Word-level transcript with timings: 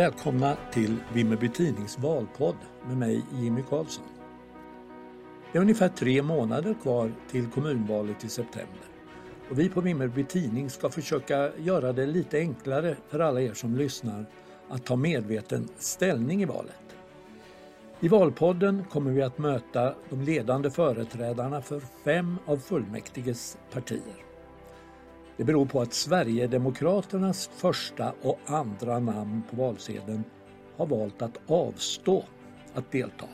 Välkomna 0.00 0.56
till 0.72 0.96
Vimmerby 1.12 1.48
Tidnings 1.48 1.98
valpodd 1.98 2.56
med 2.86 2.96
mig 2.96 3.22
Jimmy 3.32 3.62
Karlsson. 3.62 4.04
Det 5.52 5.58
är 5.58 5.62
ungefär 5.62 5.88
tre 5.88 6.22
månader 6.22 6.74
kvar 6.82 7.12
till 7.30 7.46
kommunvalet 7.46 8.24
i 8.24 8.28
september. 8.28 8.80
Och 9.50 9.58
vi 9.58 9.68
på 9.68 9.80
Vimmerby 9.80 10.24
Tidning 10.24 10.70
ska 10.70 10.90
försöka 10.90 11.56
göra 11.56 11.92
det 11.92 12.06
lite 12.06 12.38
enklare 12.38 12.96
för 13.08 13.18
alla 13.18 13.40
er 13.40 13.54
som 13.54 13.76
lyssnar 13.76 14.26
att 14.68 14.84
ta 14.84 14.96
medveten 14.96 15.68
ställning 15.78 16.42
i 16.42 16.44
valet. 16.44 16.96
I 18.00 18.08
Valpodden 18.08 18.84
kommer 18.84 19.10
vi 19.10 19.22
att 19.22 19.38
möta 19.38 19.94
de 20.10 20.22
ledande 20.22 20.70
företrädarna 20.70 21.62
för 21.62 21.80
fem 22.04 22.38
av 22.46 22.56
fullmäktiges 22.56 23.58
partier. 23.72 24.29
Det 25.40 25.44
beror 25.44 25.66
på 25.66 25.80
att 25.80 25.92
Sverigedemokraternas 25.92 27.48
första 27.48 28.12
och 28.22 28.38
andra 28.46 28.98
namn 28.98 29.42
på 29.50 29.56
valsedeln 29.56 30.24
har 30.76 30.86
valt 30.86 31.22
att 31.22 31.38
avstå 31.46 32.24
att 32.74 32.92
delta. 32.92 33.26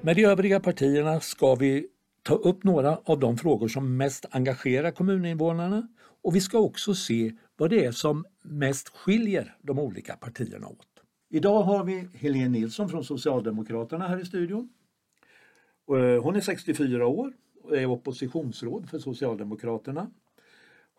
Med 0.00 0.16
de 0.16 0.24
övriga 0.24 0.60
partierna 0.60 1.20
ska 1.20 1.54
vi 1.54 1.86
ta 2.22 2.34
upp 2.34 2.64
några 2.64 2.98
av 3.04 3.18
de 3.18 3.38
frågor 3.38 3.68
som 3.68 3.96
mest 3.96 4.26
engagerar 4.30 4.90
kommuninvånarna 4.90 5.88
och 6.22 6.36
vi 6.36 6.40
ska 6.40 6.58
också 6.58 6.94
se 6.94 7.32
vad 7.56 7.70
det 7.70 7.84
är 7.84 7.92
som 7.92 8.24
mest 8.42 8.88
skiljer 8.88 9.56
de 9.62 9.78
olika 9.78 10.16
partierna 10.16 10.66
åt. 10.66 10.88
Idag 11.30 11.62
har 11.62 11.84
vi 11.84 12.08
Helene 12.14 12.48
Nilsson 12.48 12.88
från 12.88 13.04
Socialdemokraterna 13.04 14.08
här 14.08 14.20
i 14.20 14.24
studion. 14.24 14.68
Eh, 15.88 16.22
hon 16.22 16.36
är 16.36 16.40
64 16.40 17.06
år 17.06 17.32
och 17.62 17.76
är 17.76 17.86
oppositionsråd 17.86 18.90
för 18.90 18.98
Socialdemokraterna. 18.98 20.10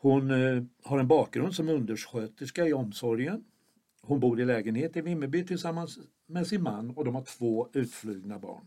Hon 0.01 0.31
eh, 0.31 0.63
har 0.83 0.99
en 0.99 1.07
bakgrund 1.07 1.55
som 1.55 1.69
undersköterska 1.69 2.67
i 2.67 2.73
omsorgen. 2.73 3.43
Hon 4.01 4.19
bor 4.19 4.41
i 4.41 4.45
lägenhet 4.45 4.97
i 4.97 5.01
Vimmerby 5.01 5.45
tillsammans 5.45 5.99
med 6.25 6.47
sin 6.47 6.63
man 6.63 6.91
och 6.91 7.05
de 7.05 7.15
har 7.15 7.23
två 7.23 7.69
utflugna 7.73 8.39
barn. 8.39 8.65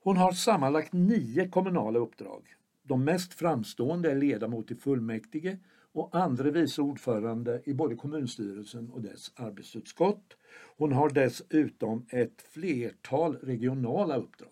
Hon 0.00 0.16
har 0.16 0.32
sammanlagt 0.32 0.92
nio 0.92 1.48
kommunala 1.48 1.98
uppdrag. 1.98 2.54
De 2.82 3.04
mest 3.04 3.34
framstående 3.34 4.10
är 4.10 4.16
ledamot 4.16 4.70
i 4.70 4.74
fullmäktige 4.74 5.58
och 5.92 6.14
andre 6.16 6.50
vice 6.50 6.82
ordförande 6.82 7.62
i 7.64 7.74
både 7.74 7.96
kommunstyrelsen 7.96 8.90
och 8.90 9.00
dess 9.00 9.32
arbetsutskott. 9.36 10.36
Hon 10.76 10.92
har 10.92 11.10
dessutom 11.10 12.06
ett 12.08 12.42
flertal 12.42 13.36
regionala 13.36 14.16
uppdrag. 14.16 14.50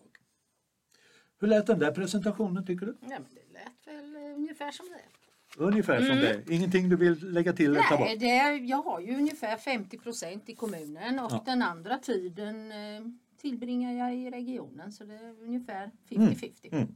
Hur 1.39 1.47
lät 1.47 1.67
den 1.67 1.79
där 1.79 1.91
presentationen 1.91 2.65
tycker 2.65 2.85
du? 2.85 2.97
Ja, 3.01 3.07
men 3.07 3.33
det 3.33 3.53
lät 3.53 3.87
väl 3.95 4.15
eh, 4.15 4.35
ungefär 4.35 4.71
som 4.71 4.85
det. 4.85 5.16
Ungefär 5.59 6.01
som 6.01 6.15
det. 6.15 6.43
Ingenting 6.49 6.89
du 6.89 6.95
vill 6.95 7.33
lägga 7.33 7.53
till 7.53 7.65
eller 7.71 7.81
ta 7.81 7.97
bort? 7.97 8.07
Nej, 8.07 8.17
det, 8.17 8.65
jag 8.65 8.81
har 8.81 8.99
ju 8.99 9.15
ungefär 9.15 9.57
50 9.57 9.97
procent 9.97 10.49
i 10.49 10.55
kommunen 10.55 11.19
och 11.19 11.31
Ja. 11.31 11.43
den 11.45 11.61
andra 11.61 11.97
tiden 11.97 12.71
eh, 12.71 13.05
tillbringar 13.41 13.93
jag 13.93 14.15
i 14.15 14.31
regionen 14.31 14.91
så 14.91 15.03
det 15.03 15.13
är 15.13 15.43
ungefär 15.43 15.91
50-50. 16.09 16.51
Mm. 16.71 16.87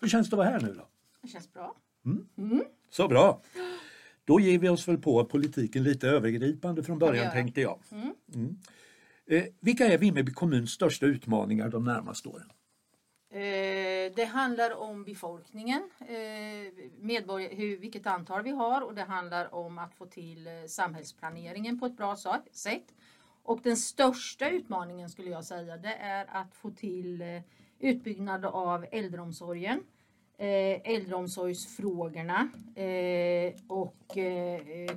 Hur 0.00 0.08
känns 0.08 0.30
det 0.30 0.34
att 0.34 0.38
vara 0.38 0.48
här 0.48 0.60
nu 0.60 0.74
då? 0.74 0.88
Det 1.22 1.28
känns 1.28 1.52
bra. 1.52 1.74
Så 2.90 3.08
bra. 3.08 3.42
Då 4.24 4.40
ger 4.40 4.58
vi 4.58 4.68
oss 4.68 4.88
väl 4.88 4.98
på 4.98 5.24
politiken 5.24 5.82
lite 5.82 6.08
övergripande 6.08 6.82
från 6.82 6.98
början 6.98 7.32
tänkte 7.32 7.60
jag. 7.60 7.78
Mm. 8.34 8.56
Eh, 9.26 9.44
vilka 9.60 9.86
är 9.86 9.98
Vimmerby 9.98 10.32
kommuns 10.32 10.70
största 10.70 11.06
utmaningar 11.06 11.68
de 11.68 11.84
närmaste 11.84 12.28
åren? 12.28 12.48
Eh, 13.34 14.12
det 14.16 14.24
handlar 14.24 14.76
om 14.76 15.04
befolkningen, 15.04 15.90
eh, 16.00 16.72
medborgare, 17.00 17.54
hur, 17.54 17.76
vilket 17.76 18.06
antal 18.06 18.42
vi 18.42 18.50
har 18.50 18.80
och 18.80 18.94
det 18.94 19.02
handlar 19.02 19.54
om 19.54 19.78
att 19.78 19.94
få 19.94 20.06
till 20.06 20.46
eh, 20.46 20.52
samhällsplaneringen 20.66 21.80
på 21.80 21.86
ett 21.86 21.96
bra 21.96 22.16
sätt. 22.52 22.94
Och 23.42 23.60
den 23.62 23.76
största 23.76 24.50
utmaningen 24.50 25.08
skulle 25.08 25.30
jag 25.30 25.44
säga 25.44 25.76
det 25.76 25.94
är 25.94 26.26
att 26.28 26.54
få 26.54 26.70
till 26.70 27.24
utbyggnad 27.78 28.44
av 28.44 28.86
äldreomsorgen, 28.90 29.80
äldreomsorgsfrågorna 30.38 32.48
och 33.68 34.16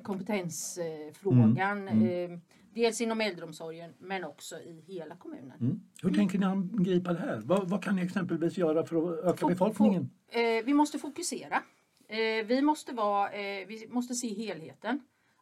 kompetensfrågan. 0.04 1.88
Eh, 1.88 2.40
dels 2.78 3.02
inom 3.02 3.22
äldreomsorgen 3.22 3.94
men 4.00 4.24
också 4.24 4.56
i 4.60 4.84
hela 4.88 5.16
kommunen. 5.16 5.58
Mm. 5.62 5.82
Hur 6.04 6.14
tänker 6.14 6.40
ni 6.40 6.46
angripa 6.46 7.14
det 7.14 7.20
här? 7.20 7.42
Vad, 7.46 7.70
vad 7.70 7.84
kan 7.84 7.96
ni 7.96 8.02
exempelvis 8.02 8.58
göra 8.58 8.86
för 8.86 8.96
att 9.20 9.26
öka 9.26 9.46
Fo- 9.46 9.50
befolkningen? 9.50 10.10
fo- 10.32 10.58
eh, 10.60 10.66
vi 10.66 10.74
måste 10.74 11.00
fokusera. 11.00 11.64
Eh, 12.10 12.46
vi, 12.46 12.62
måste 12.62 12.94
vara, 12.94 13.32
eh, 13.32 13.68
vi 13.68 13.88
måste 13.90 14.16
se 14.16 14.28
helheten. 14.34 15.00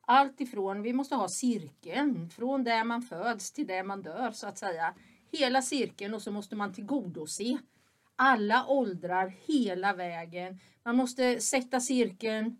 Allt 0.08 0.42
ifrån, 0.42 0.82
vi 0.82 0.94
måste 0.94 1.16
ha 1.16 1.28
cirkeln, 1.28 2.30
från 2.30 2.64
där 2.64 2.84
man 2.84 3.02
föds 3.02 3.52
till 3.52 3.68
där 3.68 3.84
man 3.84 4.02
dör 4.02 4.32
så 4.32 4.48
att 4.48 4.58
säga. 4.58 4.94
Hela 5.32 5.62
cirkeln 5.62 6.14
och 6.14 6.22
så 6.22 6.32
måste 6.32 6.56
man 6.56 6.74
tillgodose 6.74 7.58
alla 8.16 8.66
åldrar 8.68 9.34
hela 9.46 9.94
vägen. 9.94 10.60
Man 10.84 10.96
måste 10.96 11.40
sätta 11.40 11.80
cirkeln, 11.80 12.58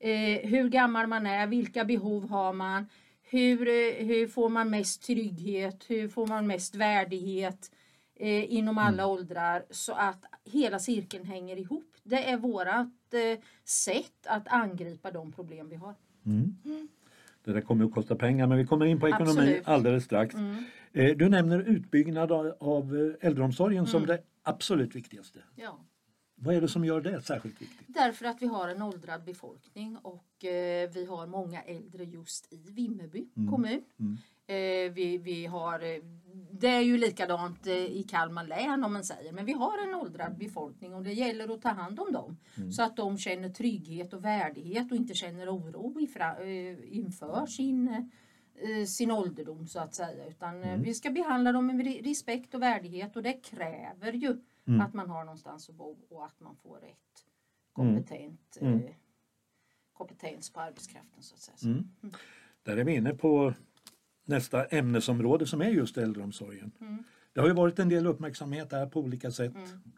eh, 0.00 0.48
hur 0.50 0.68
gammal 0.68 1.06
man 1.06 1.26
är, 1.26 1.46
vilka 1.46 1.84
behov 1.84 2.28
har 2.30 2.52
man, 2.52 2.86
hur, 3.30 3.68
eh, 3.68 4.06
hur 4.06 4.26
får 4.28 4.48
man 4.48 4.70
mest 4.70 5.02
trygghet, 5.02 5.84
hur 5.88 6.08
får 6.08 6.26
man 6.26 6.46
mest 6.46 6.74
värdighet 6.74 7.70
eh, 8.16 8.52
inom 8.54 8.78
alla 8.78 9.06
åldrar 9.06 9.64
så 9.70 9.92
att 9.92 10.24
hela 10.44 10.78
cirkeln 10.78 11.24
hänger 11.24 11.56
ihop. 11.56 11.94
Det 12.02 12.30
är 12.30 12.36
vårat 12.36 13.14
eh, 13.14 13.42
sätt 13.64 14.26
att 14.26 14.48
angripa 14.48 15.10
de 15.10 15.32
problem 15.32 15.68
vi 15.68 15.76
har. 15.76 15.94
Det 17.44 17.52
där 17.52 17.60
kommer 17.60 17.84
att 17.84 17.92
kosta 17.94 18.16
pengar 18.16 18.46
men 18.46 18.58
vi 18.58 18.66
kommer 18.66 18.86
in 18.86 19.00
på 19.00 19.08
ekonomi 19.08 19.30
Absolut. 19.30 19.48
Mm. 19.66 19.74
alldeles 19.74 20.04
strax. 20.04 20.34
Eh, 20.92 21.16
du 21.16 21.28
nämner 21.28 21.60
utbyggnad 21.60 22.32
av, 22.32 22.54
av 22.60 22.96
eh, 23.20 23.26
äldreomsorgen 23.28 23.86
som 23.86 24.02
Mm. 24.02 24.16
det 24.16 24.22
absolut 24.42 24.94
viktigaste. 24.96 25.38
Ja. 25.56 25.84
Vad 26.40 26.54
är 26.54 26.60
det 26.60 26.68
som 26.68 26.84
gör 26.84 27.00
det 27.00 27.22
särskilt 27.22 27.62
viktigt? 27.62 27.86
Därför 27.88 28.24
att 28.26 28.42
vi 28.42 28.46
har 28.46 28.68
en 28.68 28.82
åldrad 28.82 29.24
befolkning 29.24 29.96
och 29.96 30.44
eh, 30.44 30.90
vi 30.90 31.04
har 31.06 31.26
många 31.26 31.62
äldre 31.62 32.04
just 32.04 32.52
i 32.52 32.70
Vimmerby 32.70 33.28
kommun. 33.50 33.82
Eh, 34.46 34.92
vi, 34.92 35.18
vi 35.24 35.46
har, 35.46 35.80
eh, 35.80 36.02
det 36.50 36.68
är 36.68 36.80
ju 36.80 36.98
likadant 36.98 37.66
i 37.66 38.02
Kalmar 38.02 38.44
län 38.44 38.84
om 38.84 38.92
man 38.92 39.04
säger, 39.04 39.32
men 39.32 39.44
vi 39.44 39.52
har 39.52 39.78
en 39.88 39.94
åldrad 39.94 40.38
befolkning 40.38 40.94
och 40.94 41.02
det 41.02 41.12
gäller 41.12 41.54
att 41.54 41.62
ta 41.62 41.68
hand 41.68 42.00
om 42.00 42.12
dem. 42.12 42.36
Så 42.72 42.82
att 42.82 42.96
de 42.96 43.18
känner 43.18 43.48
trygghet 43.48 44.12
och 44.12 44.24
värdighet 44.24 44.90
och 44.90 44.96
inte 44.96 45.14
känner 45.14 45.56
oro 45.56 46.00
ifra, 46.00 46.44
inför 46.84 47.46
sin, 47.46 48.10
sin 48.86 49.10
ålderdom 49.10 49.66
så 49.66 49.80
att 49.80 49.94
säga. 49.94 50.26
Utan 50.26 50.62
eh, 50.64 50.76
vi 50.80 50.94
ska 50.94 51.10
behandla 51.10 51.52
dem 51.52 51.66
med 51.66 51.86
re- 51.86 52.04
respekt 52.04 52.54
och 52.54 52.62
värdighet 52.62 53.16
och 53.16 53.22
det 53.22 53.32
kräver 53.32 54.12
ju 54.12 54.36
att 54.80 54.94
man 54.94 55.10
har 55.10 55.24
någonstans 55.24 55.68
att 55.68 55.74
bo 55.74 55.96
och 56.08 56.26
att 56.26 56.40
man 56.40 56.56
får 56.56 56.76
rätt 56.76 57.26
kompetent 57.72 58.58
eh, 58.60 58.80
kompetens 59.92 60.52
på 60.52 60.60
arbetskraften 60.60 61.22
så 61.22 61.34
att 61.34 61.40
säga. 61.40 61.56
Så. 61.56 61.84
Där 62.62 62.76
är 62.76 62.84
vi 62.84 62.94
inne 62.94 63.14
på 63.14 63.54
nästa 64.24 64.64
ämnesområde 64.64 65.46
som 65.46 65.60
är 65.60 65.68
just 65.68 65.96
äldreomsorgen. 65.96 66.72
Mm. 66.80 67.04
Det 67.32 67.40
har 67.40 67.48
ju 67.48 67.54
varit 67.54 67.78
en 67.78 67.88
del 67.88 68.06
uppmärksamhet 68.06 68.70
där 68.70 68.86
på 68.86 69.00
olika 69.00 69.30
sätt 69.30 69.52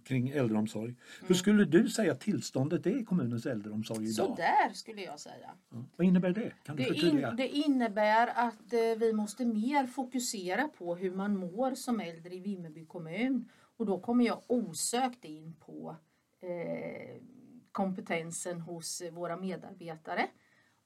kring 0.05 0.29
äldreomsorg. 0.29 0.95
Hur 1.27 1.35
skulle 1.35 1.65
du 1.65 1.89
säga 1.89 2.15
tillståndet 2.15 2.87
är 2.87 3.01
i 3.01 3.05
kommunens 3.05 3.47
äldreomsorg 3.47 4.05
idag? 4.05 4.27
Så 4.27 4.35
där 4.35 4.73
skulle 4.73 5.03
jag 5.03 5.21
säga. 5.21 5.51
Ja. 5.71 5.85
Vad 5.97 6.07
innebär 6.07 6.31
det? 6.31 6.53
Kan 6.63 6.77
du 6.77 6.83
Det, 6.83 6.95
in, 6.95 7.37
det 7.37 7.49
innebär 7.49 8.27
att 8.27 8.73
eh, 8.73 8.99
vi 8.99 9.13
måste 9.13 9.45
mer 9.45 9.87
fokusera 9.87 10.69
på 10.69 10.97
hur 10.97 11.11
man 11.11 11.37
mår 11.37 11.75
som 11.75 12.01
äldre 12.01 12.35
i 12.35 12.41
Vimmerby 12.41 12.87
kommun. 12.87 13.49
Och 13.81 13.87
då 13.87 14.01
kommer 14.01 14.25
jag 14.25 14.43
osökt 14.47 15.25
in 15.25 15.55
på 15.61 15.97
eh, 16.41 17.23
kompetensen 17.73 18.61
hos 18.61 19.03
våra 19.13 19.37
medarbetare. 19.37 20.27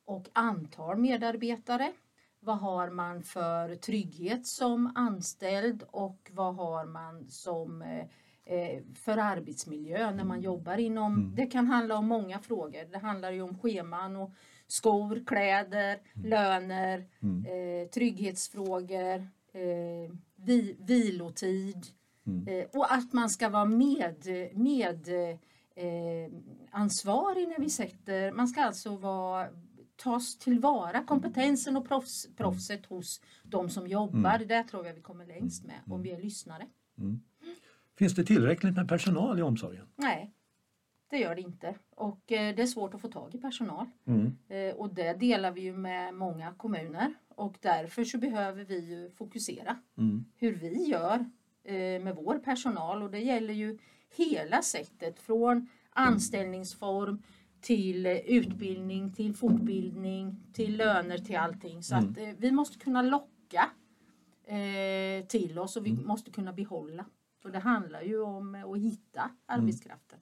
Och 0.04 0.28
antal 0.32 0.98
medarbetare. 0.98 1.92
Vad 2.40 2.58
har 2.58 2.90
man 2.90 3.22
för 3.22 3.74
trygghet 3.74 4.46
som 4.46 4.92
anställd? 4.94 5.84
Och 5.90 6.30
vad 6.32 6.54
har 6.54 6.84
man 6.84 7.28
som 7.28 7.82
eh, 7.82 8.06
eh, 8.44 8.82
för 8.94 9.18
arbetsmiljö 9.18 10.10
när 10.10 10.24
man 10.24 10.40
jobbar 10.40 10.78
inom, 10.78 11.34
det 11.34 11.46
kan 11.46 11.66
handla 11.66 11.98
om 11.98 12.06
många 12.06 12.38
frågor. 12.38 12.84
Det 12.92 12.98
handlar 12.98 13.32
ju 13.32 13.42
om 13.42 13.58
scheman 13.58 14.16
och 14.16 14.30
skor, 14.66 15.24
kläder, 15.26 16.00
löner, 16.12 16.98
eh, 17.46 17.88
trygghetsfrågor, 17.88 19.28
eh, 19.52 20.12
vi, 20.36 20.76
vilotid 20.78 21.86
eh, 22.46 22.64
och 22.72 22.92
att 22.92 23.12
man 23.12 23.30
ska 23.30 23.48
vara 23.48 23.64
med, 23.64 24.26
med 24.54 25.08
eh, 25.76 26.30
ansvarig 26.70 27.48
när 27.48 27.58
vi 27.58 27.70
sätter, 27.70 28.32
man 28.32 28.48
ska 28.48 28.62
alltså 28.64 28.96
vara 28.96 29.48
tas 29.96 30.38
tillvara 30.38 31.04
kompetensen 31.04 31.76
och 31.76 31.88
proffs, 31.88 32.28
proffset 32.36 32.86
hos 32.86 33.20
de 33.42 33.68
som 33.70 33.86
jobbar. 33.86 34.38
Det 34.38 34.44
där 34.44 34.62
tror 34.62 34.86
jag 34.86 34.94
vi 34.94 35.00
kommer 35.00 35.26
längst 35.26 35.64
med 35.64 35.80
om 35.86 36.02
vi 36.02 36.10
är 36.10 36.20
lyssnare. 36.22 36.66
Finns 37.98 38.14
det 38.14 38.24
tillräckligt 38.24 38.76
med 38.76 38.88
personal 38.88 39.38
i 39.38 39.42
omsorgen? 39.42 39.86
Nej, 39.96 40.32
det 41.10 41.18
gör 41.18 41.34
det 41.34 41.40
inte. 41.40 41.74
Och 41.90 42.32
eh, 42.32 42.54
det 42.56 42.62
är 42.62 42.66
svårt 42.66 42.94
att 42.94 43.00
få 43.00 43.08
tag 43.08 43.34
i 43.34 43.38
personal. 43.38 43.86
Mm. 44.06 44.36
Eh, 44.48 44.74
och 44.74 44.94
det 44.94 45.12
delar 45.12 45.50
vi 45.50 45.60
ju 45.60 45.76
med 45.76 46.14
många 46.14 46.52
kommuner. 46.54 47.14
och 47.36 47.56
därför 47.60 48.04
så 48.04 48.18
behöver 48.18 48.64
vi 48.64 48.78
ju 48.78 49.10
fokusera 49.10 49.76
Mm. 49.98 50.24
hur 50.36 50.54
vi 50.54 50.82
gör 50.84 51.30
med 51.72 52.16
vår 52.16 52.38
personal 52.38 53.02
och 53.02 53.10
det 53.10 53.18
gäller 53.18 53.54
ju 53.54 53.78
hela 54.16 54.62
sättet 54.62 55.20
från 55.20 55.68
anställningsform 55.90 57.22
till 57.60 58.06
eh, 58.06 58.12
utbildning, 58.16 59.12
till 59.12 59.34
fortbildning, 59.34 60.40
till 60.52 60.76
löner, 60.76 61.18
till 61.18 61.36
allting. 61.36 61.82
Så 61.82 61.94
Mm. 61.94 62.10
att 62.10 62.18
eh, 62.18 62.28
vi 62.38 62.50
måste 62.50 62.78
kunna 62.78 63.02
locka 63.02 63.70
eh, 64.46 65.26
till 65.26 65.58
oss 65.58 65.76
och 65.76 65.86
vi 65.86 65.90
Mm. 65.90 66.06
måste 66.06 66.30
kunna 66.30 66.52
behålla. 66.52 67.04
Och 67.44 67.52
det 67.52 67.58
handlar 67.58 68.02
ju 68.02 68.20
om 68.22 68.54
eh, 68.54 68.64
att 68.70 68.78
hitta 68.78 69.30
arbetskraften. 69.46 70.18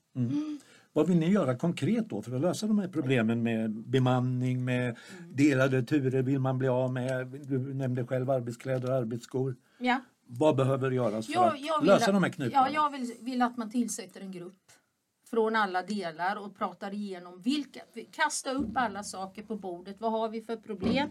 Vad 0.93 1.09
vill 1.09 1.17
ni 1.19 1.31
göra 1.33 1.56
konkret 1.56 2.09
då 2.11 2.23
för 2.23 2.35
att 2.35 2.41
lösa 2.41 2.67
de 2.67 2.79
här 2.79 2.89
problemen 2.89 3.43
med 3.43 3.71
bemanning, 3.71 4.65
med 4.65 4.85
Mm. 4.85 5.37
delade 5.37 5.83
turer 5.83 6.23
vill 6.23 6.39
man 6.39 6.59
bli 6.59 6.69
av 6.69 6.93
med? 6.93 7.27
Du 7.27 7.75
nämnde 7.75 8.06
själv 8.06 8.31
arbetskläder 8.31 8.91
och 8.91 8.97
arbetsskor. 8.97 9.56
Ja. 9.79 10.00
Vad 10.38 10.56
behöver 10.56 10.90
göras 10.90 11.26
för 11.26 11.32
Jag, 11.32 11.55
att 11.55 11.61
jag 11.61 11.81
vill 11.81 11.87
lösa 11.88 12.06
att, 12.06 12.12
de 12.12 12.23
här 12.23 12.31
knutarna? 12.31 12.69
Ja, 12.69 12.75
jag 12.75 12.90
vill, 12.90 13.14
vill 13.20 13.43
att 13.43 13.56
man 13.56 13.70
tillsätter 13.70 14.20
en 14.20 14.32
grupp 14.32 14.62
från 15.31 15.56
alla 15.56 15.82
delar 15.82 16.37
och 16.37 16.58
pratar 16.58 16.94
igenom 16.94 17.40
vilka, 17.40 17.81
kasta 18.11 18.52
upp 18.52 18.70
alla 18.75 19.02
saker 19.02 19.43
på 19.43 19.56
bordet. 19.56 20.00
Vad 20.00 20.12
har 20.12 20.29
vi 20.29 20.43
för 20.43 20.56
problem? 20.56 21.11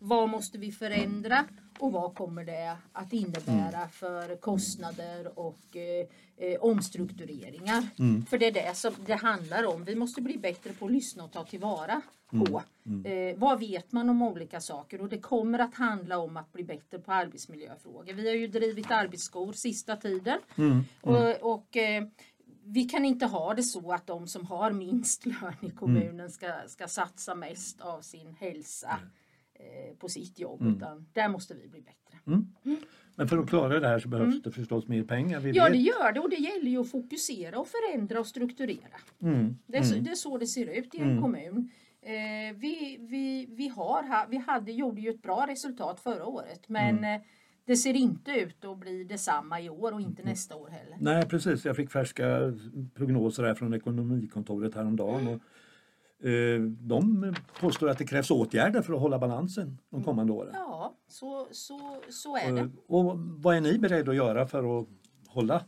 Vad 0.00 0.28
måste 0.28 0.58
vi 0.58 0.72
förändra? 0.72 1.44
Och 1.80 1.92
vad 1.92 2.14
kommer 2.14 2.44
det 2.44 2.76
att 2.92 3.12
innebära 3.12 3.76
Mm. 3.76 3.88
för 3.88 4.36
kostnader 4.36 5.38
och 5.38 5.76
eh, 5.76 6.06
eh, 6.36 6.60
omstruktureringar? 6.60 7.88
Mm. 7.98 8.26
För 8.26 8.38
det 8.38 8.46
är 8.46 8.52
det 8.52 8.76
som 8.76 8.94
det 9.06 9.14
handlar 9.14 9.66
om. 9.66 9.84
Vi 9.84 9.94
måste 9.94 10.20
bli 10.22 10.38
bättre 10.38 10.72
på 10.72 10.86
att 10.86 10.92
lyssna 10.92 11.24
och 11.24 11.32
ta 11.32 11.44
tillvara 11.44 12.02
på. 12.30 12.62
Mm. 12.86 13.06
Eh, 13.06 13.38
vad 13.38 13.60
vet 13.60 13.92
man 13.92 14.10
om 14.10 14.22
olika 14.22 14.60
saker? 14.60 15.00
Och 15.00 15.08
det 15.08 15.18
kommer 15.18 15.58
att 15.58 15.74
handla 15.74 16.18
om 16.18 16.36
att 16.36 16.52
bli 16.52 16.64
bättre 16.64 16.98
på 16.98 17.12
arbetsmiljöfrågor. 17.12 18.12
Vi 18.12 18.28
har 18.28 18.36
ju 18.36 18.46
drivit 18.46 18.90
arbetsskor 18.90 19.52
sista 19.52 19.96
tiden. 19.96 20.38
Mm. 20.56 20.84
Och, 21.00 21.52
och 21.52 21.76
eh, 21.76 22.04
vi 22.64 22.84
kan 22.84 23.04
inte 23.04 23.26
ha 23.26 23.54
det 23.54 23.62
så 23.62 23.92
att 23.92 24.06
de 24.06 24.26
som 24.26 24.46
har 24.46 24.70
minst 24.70 25.26
lön 25.26 25.54
i 25.60 25.70
kommunen 25.70 26.30
ska, 26.30 26.52
ska 26.66 26.88
satsa 26.88 27.34
mest 27.34 27.80
av 27.80 28.00
sin 28.00 28.34
hälsa 28.40 28.98
på 29.98 30.08
sitt 30.08 30.38
jobb. 30.38 30.60
Mm. 30.62 30.76
Utan 30.76 31.06
där 31.12 31.28
måste 31.28 31.54
vi 31.54 31.68
bli 31.68 31.80
bättre. 31.80 32.18
Men 33.16 33.28
för 33.28 33.38
att 33.38 33.48
klara 33.48 33.80
det 33.80 33.88
här 33.88 33.98
så 33.98 34.08
behövs 34.08 34.42
det 34.42 34.50
förstås 34.50 34.88
mer 34.88 35.02
pengar. 35.04 35.40
Vi 35.40 35.44
Mm. 35.50 35.56
Ja 35.56 35.64
vet. 35.64 35.72
det 35.72 35.78
gör 35.78 36.12
det 36.12 36.20
och 36.20 36.30
det 36.30 36.36
gäller 36.36 36.70
ju 36.70 36.78
att 36.80 36.90
fokusera 36.90 37.58
och 37.58 37.68
förändra 37.68 38.20
och 38.20 38.26
strukturera. 38.26 38.96
Mm. 39.22 39.56
Det 39.66 39.76
är, 39.78 39.82
så, 39.82 39.94
det 39.94 40.10
är 40.10 40.14
så 40.14 40.38
det 40.38 40.46
ser 40.46 40.66
ut 40.78 40.94
i 40.94 40.98
en 40.98 41.20
kommun. 41.22 41.70
Eh, 42.02 42.56
vi, 42.56 42.96
vi, 43.00 43.46
vi, 43.50 43.68
har, 43.68 44.02
ha- 44.02 44.26
vi 44.30 44.36
hade, 44.36 44.72
gjorde 44.72 45.00
ju 45.00 45.10
ett 45.10 45.22
bra 45.22 45.46
resultat 45.48 46.00
förra 46.00 46.26
året 46.26 46.68
men 46.68 47.04
eh, 47.04 47.20
det 47.64 47.76
ser 47.76 47.94
inte 47.94 48.30
ut 48.30 48.64
att 48.64 48.78
bli 48.78 49.04
detsamma 49.04 49.60
i 49.60 49.70
år 49.70 49.92
och 49.92 50.00
inte 50.00 50.22
nästa 50.22 50.56
år 50.56 50.68
heller. 50.68 50.96
Nej 51.00 51.26
precis, 51.28 51.64
jag 51.64 51.76
fick 51.76 51.90
färska 51.90 52.38
prognoser 52.94 53.42
här 53.44 53.54
från 53.54 53.74
Ekonomikontoret 53.74 54.74
häromdagen. 54.74 55.26
Och, 55.26 55.32
eh, 55.32 55.40
de 56.78 57.34
påstår 57.60 57.88
att 57.88 57.98
det 57.98 58.06
krävs 58.06 58.30
åtgärder 58.30 58.82
för 58.82 58.94
att 58.94 59.00
hålla 59.00 59.18
balansen 59.18 59.78
de 59.90 60.04
kommande 60.04 60.32
åren. 60.32 60.52
Ja, 60.54 60.94
så, 61.08 61.48
så, 61.50 62.02
så 62.08 62.36
är 62.36 62.52
det. 62.52 62.60
Eh, 62.60 62.68
Och 62.86 63.18
vad 63.18 63.56
är 63.56 63.60
ni 63.60 63.78
beredda 63.78 64.10
att 64.10 64.16
göra 64.16 64.46
för 64.46 64.80
att 64.80 64.88
hålla 65.28 65.64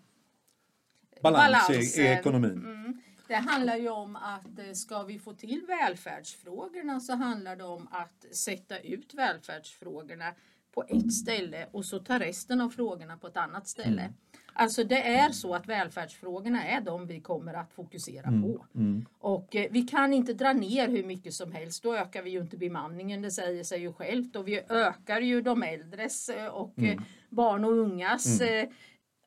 balans, 1.23 1.69
Balans, 1.69 1.99
i, 1.99 2.01
eh, 2.01 2.19
ekonomin? 2.19 2.51
Mm. 2.51 3.01
Det 3.29 3.35
handlar 3.35 3.77
ju 3.77 3.89
om 3.89 4.17
att 4.17 4.59
eh, 4.59 4.73
ska 4.73 5.03
vi 5.03 5.19
få 5.19 5.33
till 5.33 5.63
välfärdsfrågorna 5.69 7.01
så 7.01 7.15
handlar 7.15 7.57
det 7.57 7.65
om 7.65 7.89
att 7.91 8.37
sätta 8.37 8.79
ut 8.79 9.15
välfärdsfrågorna 9.15 10.35
på 10.75 10.85
ett 10.89 11.13
ställe 11.13 11.69
och 11.73 11.85
så 11.85 11.99
ta 11.99 12.19
resten 12.19 12.61
av 12.61 12.71
frågorna 12.71 13.17
på 13.17 13.27
ett 13.27 13.37
annat 13.37 13.69
ställe. 13.69 14.03
Mm. 14.03 14.15
Alltså 14.55 14.85
det 14.85 15.03
är 15.17 15.31
så 15.33 15.55
att 15.55 15.67
välfärdsfrågorna 15.69 16.65
är 16.67 16.81
de 16.81 17.07
vi 17.07 17.21
kommer 17.21 17.55
att 17.55 17.73
fokusera 17.73 18.23
på. 18.43 18.67
Mm. 18.75 19.07
Och 19.19 19.57
eh, 19.57 19.67
vi 19.71 19.83
kan 19.83 20.13
inte 20.13 20.33
dra 20.35 20.53
ner 20.53 20.89
hur 20.89 21.05
mycket 21.05 21.35
som 21.35 21.53
helst, 21.53 21.83
då 21.83 21.95
ökar 21.97 22.23
vi 22.23 22.31
ju 22.31 22.41
inte 22.41 22.57
bemanningen, 22.57 23.23
det 23.23 23.31
säger 23.31 23.65
sig 23.65 23.81
ju 23.81 23.93
självt. 23.93 24.37
Och 24.37 24.49
vi 24.49 24.61
ökar 24.69 25.21
ju 25.21 25.43
de 25.43 25.63
äldres 25.63 26.29
eh, 26.29 26.47
och 26.47 26.79
Mm. 26.79 26.91
eh, 26.99 27.05
barn 27.31 27.65
och 27.65 27.73
ungas 27.73 28.41
eh, 28.41 28.69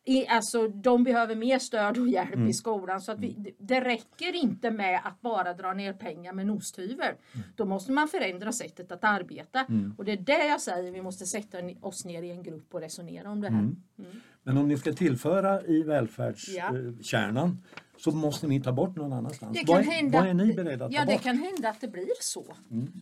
i, 0.08 0.28
alltså, 0.28 0.68
de 0.68 1.04
behöver 1.04 1.36
mer 1.36 1.60
stöd 1.60 1.98
och 1.98 2.08
hjälp 2.10 2.34
Mm. 2.36 2.48
i 2.48 2.54
skolan. 2.54 3.02
Så 3.02 3.12
att 3.12 3.20
vi, 3.20 3.36
det- 3.38 3.52
det 3.60 3.82
räcker 3.82 4.36
inte 4.36 4.72
med 4.72 5.00
att 5.04 5.22
bara 5.22 5.54
dra 5.54 5.74
ner 5.74 5.94
pengar 5.94 6.34
med 6.34 6.44
en 6.44 6.50
osthyvel. 6.50 7.14
Mm. 7.34 7.48
Då 7.56 7.66
måste 7.66 7.92
man 7.92 8.08
förändra 8.08 8.52
sättet 8.52 8.92
att 8.92 9.04
arbeta. 9.04 9.66
Och 9.98 10.06
det 10.06 10.12
är 10.12 10.18
det 10.18 10.48
jag 10.48 10.62
säger, 10.62 10.92
vi 10.92 11.02
måste 11.02 11.26
sätta 11.26 11.58
oss 11.82 12.06
ner 12.06 12.24
i 12.24 12.32
en 12.32 12.44
grupp 12.44 12.74
och 12.74 12.82
resonera 12.82 13.30
om 13.32 13.42
det 13.42 13.50
här. 13.50 13.60
Mm. 14.46 14.56
Men 14.56 14.58
om 14.58 14.68
ni 14.68 14.78
ska 14.78 14.94
tillföra 14.94 15.62
i 15.62 15.80
Ja. 15.80 15.86
välfärdskärnan 15.88 17.58
så 17.98 18.12
måste 18.12 18.48
ni 18.48 18.62
ta 18.62 18.72
bort 18.72 18.96
någon 18.96 19.14
annanstans. 19.14 19.58
Det 19.58 19.64
vad, 19.68 19.84
kan 19.84 19.94
hända 19.94 20.20
vad 20.20 20.30
är 20.30 20.34
ni 20.34 20.54
beredda 20.54 20.86
att 20.86 20.92
Ja, 20.94 21.00
ta 21.00 21.06
det 21.06 21.14
bort? 21.14 21.24
kan 21.24 21.38
hända 21.38 21.70
att 21.70 21.82
det 21.82 21.88
blir 21.88 22.08
så. 22.22 22.56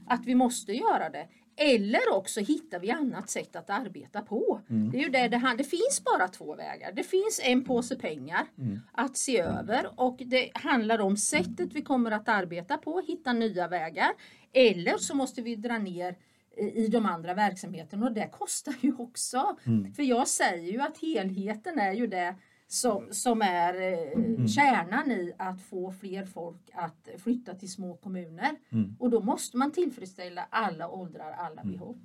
Att 0.08 0.26
vi 0.26 0.36
måste 0.36 0.72
göra 0.74 1.10
det. 1.10 1.28
Eller 1.56 2.14
också 2.14 2.40
hittar 2.40 2.80
vi 2.80 2.92
annat 2.92 3.30
sätt 3.30 3.56
att 3.56 3.70
arbeta 3.70 4.22
på. 4.22 4.62
Det, 4.68 4.98
är 4.98 5.02
ju 5.02 5.10
det, 5.10 5.28
det, 5.28 5.56
det 5.58 5.64
finns 5.64 6.02
bara 6.06 6.28
två 6.28 6.56
vägar. 6.56 6.92
Det 6.96 7.04
finns 7.04 7.40
en 7.44 7.64
påse 7.64 7.96
pengar 7.96 8.46
att 8.92 9.18
se 9.18 9.40
över 9.40 9.88
och 9.96 10.18
det 10.26 10.50
handlar 10.54 11.02
om 11.02 11.18
sättet 11.18 11.74
vi 11.74 11.82
kommer 11.82 12.12
att 12.12 12.30
arbeta 12.30 12.78
på, 12.78 13.02
hitta 13.08 13.34
nya 13.34 13.68
vägar. 13.68 14.10
Eller 14.54 14.98
så 14.98 15.16
måste 15.16 15.42
vi 15.42 15.56
dra 15.56 15.78
ner 15.78 16.16
i 16.58 16.88
de 16.88 17.06
andra 17.06 17.34
verksamheterna 17.34 18.06
och 18.06 18.14
det 18.14 18.28
kostar 18.28 18.76
ju 18.82 18.96
också. 18.96 19.58
För 19.96 20.04
jag 20.04 20.28
säger 20.28 20.72
ju 20.72 20.82
att 20.82 20.98
helheten 20.98 21.80
är 21.80 21.94
ju 21.94 22.08
det 22.08 22.36
som, 22.68 23.08
som 23.12 23.42
är 23.42 23.74
eh, 23.74 24.48
kärnan 24.48 25.12
i 25.12 25.34
att 25.38 25.62
få 25.62 25.92
fler 25.92 26.26
folk 26.26 26.70
att 26.74 27.10
flytta 27.18 27.54
till 27.54 27.72
små 27.72 27.98
kommuner. 27.98 28.58
Och 29.00 29.10
då 29.10 29.22
måste 29.22 29.58
man 29.58 29.72
tillfredsställa 29.72 30.48
alla 30.50 30.90
åldrar, 30.90 31.32
alla 31.32 31.64
behov. 31.64 32.00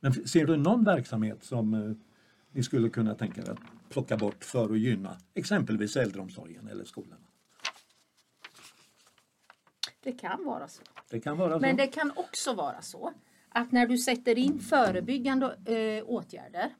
Men 0.00 0.28
ser 0.28 0.46
du 0.46 0.56
någon 0.56 0.84
verksamhet 0.84 1.44
som 1.44 1.74
eh, 1.74 1.96
ni 2.50 2.62
skulle 2.62 2.88
kunna 2.88 3.14
tänka 3.14 3.40
er 3.40 3.50
att 3.50 3.58
plocka 3.88 4.16
bort 4.16 4.44
för 4.44 4.72
att 4.72 4.78
gynna 4.78 5.16
exempelvis 5.34 5.96
äldreomsorgen 5.96 6.68
eller 6.68 6.84
skolan? 6.84 7.18
Det 10.02 10.12
kan 10.12 10.44
vara 10.44 10.68
så. 10.68 10.82
Det 11.10 11.20
kan 11.20 11.36
vara 11.36 11.54
så. 11.54 11.60
Men 11.60 11.76
det 11.76 11.86
kan 11.86 12.12
också 12.16 12.54
vara 12.54 12.82
så 12.82 13.12
att 13.54 13.72
när 13.72 13.86
du 13.86 13.98
sätter 13.98 14.38
in 14.38 14.60
förebyggande 14.60 15.46
eh, 15.46 16.04
åtgärder, 16.06 16.70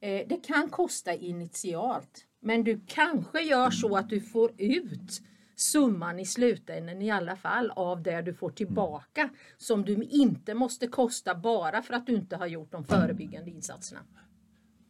eh, 0.00 0.28
det 0.28 0.46
kan 0.46 0.68
kosta 0.68 1.14
initialt, 1.14 2.24
men 2.40 2.64
du 2.64 2.80
kanske 2.86 3.42
gör 3.42 3.70
så 3.70 3.96
att 3.96 4.08
du 4.08 4.20
får 4.20 4.52
ut 4.58 5.22
summan 5.56 6.18
i 6.18 6.26
slutändan 6.26 7.02
i 7.02 7.10
alla 7.10 7.36
fall 7.36 7.70
av 7.70 8.02
det 8.02 8.22
du 8.22 8.34
får 8.34 8.50
tillbaka 8.50 9.30
som 9.56 9.84
du 9.84 10.04
inte 10.04 10.54
måste 10.54 10.86
kosta 10.86 11.34
bara 11.34 11.82
för 11.82 11.94
att 11.94 12.06
du 12.06 12.14
inte 12.14 12.36
har 12.36 12.46
gjort 12.46 12.72
de 12.72 12.84
förebyggande 12.84 13.50
insatserna. 13.50 14.00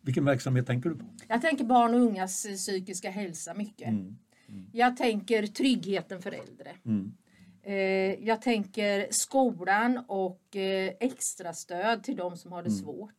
Vilken 0.02 0.24
verksamhet 0.24 0.66
tänker 0.66 0.90
du 0.90 0.96
på? 0.96 1.04
Jag 1.28 1.42
tänker 1.42 1.64
barn 1.64 1.94
och 1.94 2.00
ungas 2.00 2.42
psykiska 2.42 3.10
hälsa 3.10 3.54
mycket. 3.54 3.88
Jag 4.72 4.96
tänker 4.96 5.46
tryggheten 5.46 6.22
för 6.22 6.32
äldre. 6.32 6.70
Eh, 7.68 8.24
jag 8.24 8.42
tänker 8.42 9.06
skolan 9.10 10.04
och 10.06 10.56
eh, 10.56 10.92
extra 11.00 11.52
stöd 11.52 12.02
till 12.02 12.16
de 12.16 12.36
som 12.36 12.52
har 12.52 12.62
det 12.62 12.70
svårt. 12.70 13.18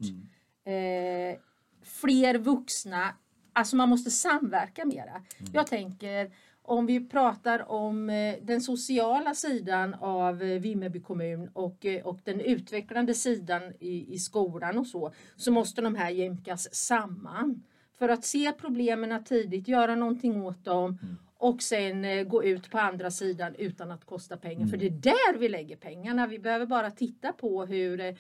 Eh, 0.66 1.40
fler 1.84 2.38
vuxna, 2.38 3.16
alltså 3.54 3.76
man 3.76 3.90
måste 3.90 4.12
samverka 4.12 4.86
mera. 4.86 5.22
Jag 5.54 5.68
tänker 5.68 6.32
om 6.62 6.86
vi 6.86 7.10
pratar 7.10 7.72
om 7.72 8.10
eh, 8.10 8.36
den 8.42 8.62
sociala 8.62 9.34
sidan 9.34 9.94
av 9.94 10.44
eh, 10.44 10.60
Vimmerby 10.60 11.02
kommun 11.02 11.50
och, 11.54 11.86
och 12.04 12.20
den 12.24 12.40
utvecklande 12.40 13.14
sidan 13.14 13.62
i, 13.80 14.14
i 14.14 14.20
skolan 14.20 14.78
och 14.78 14.88
så, 14.88 15.14
så 15.36 15.52
måste 15.52 15.82
de 15.82 15.96
här 15.96 16.10
jämkas 16.10 16.76
samman. 16.76 17.64
För 18.00 18.10
att 18.10 18.26
se 18.26 18.52
problemen 18.52 19.24
tidigt, 19.24 19.68
göra 19.68 19.96
någonting 19.96 20.42
åt 20.44 20.66
dem 20.66 21.00
och 21.40 21.62
sen 21.64 22.06
eh, 22.06 22.24
gå 22.24 22.44
ut 22.44 22.72
på 22.72 22.80
andra 22.80 23.12
sidan 23.12 23.56
utan 23.56 23.92
att 23.92 24.06
kosta 24.06 24.38
pengar. 24.38 24.68
För 24.68 24.78
det 24.78 24.86
är 24.86 24.90
där 24.90 25.38
vi 25.38 25.50
lägger 25.50 25.76
pengarna. 25.76 26.28
Vi 26.28 26.40
behöver 26.40 26.66
bara 26.66 26.92
titta 26.92 27.34
på 27.34 27.66
hur 27.66 28.00
eh, 28.02 28.16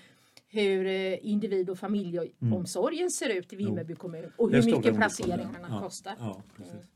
hur 0.51 0.85
eh, 0.87 1.25
individ 1.27 1.69
och 1.69 1.79
familjeomsorgen 1.79 3.11
ser 3.11 3.29
ut 3.29 3.53
i 3.53 3.55
Vimmerby 3.55 3.95
kommun 3.95 4.31
och 4.37 4.51
hur 4.51 4.63
mycket 4.63 4.95
placeringarna 4.95 5.67
Ja, 5.69 5.79
kostar. 5.79 6.15
Ja, 6.19 6.41
precis. 6.57 6.87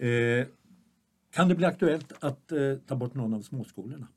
Eh, 0.00 0.46
kan 1.30 1.48
det 1.48 1.54
bli 1.54 1.66
aktuellt 1.66 2.12
att 2.20 2.52
eh, 2.52 2.58
ta 2.86 2.96
bort 2.96 3.14
någon 3.14 3.34
av 3.34 3.40
småskolorna? 3.42 4.08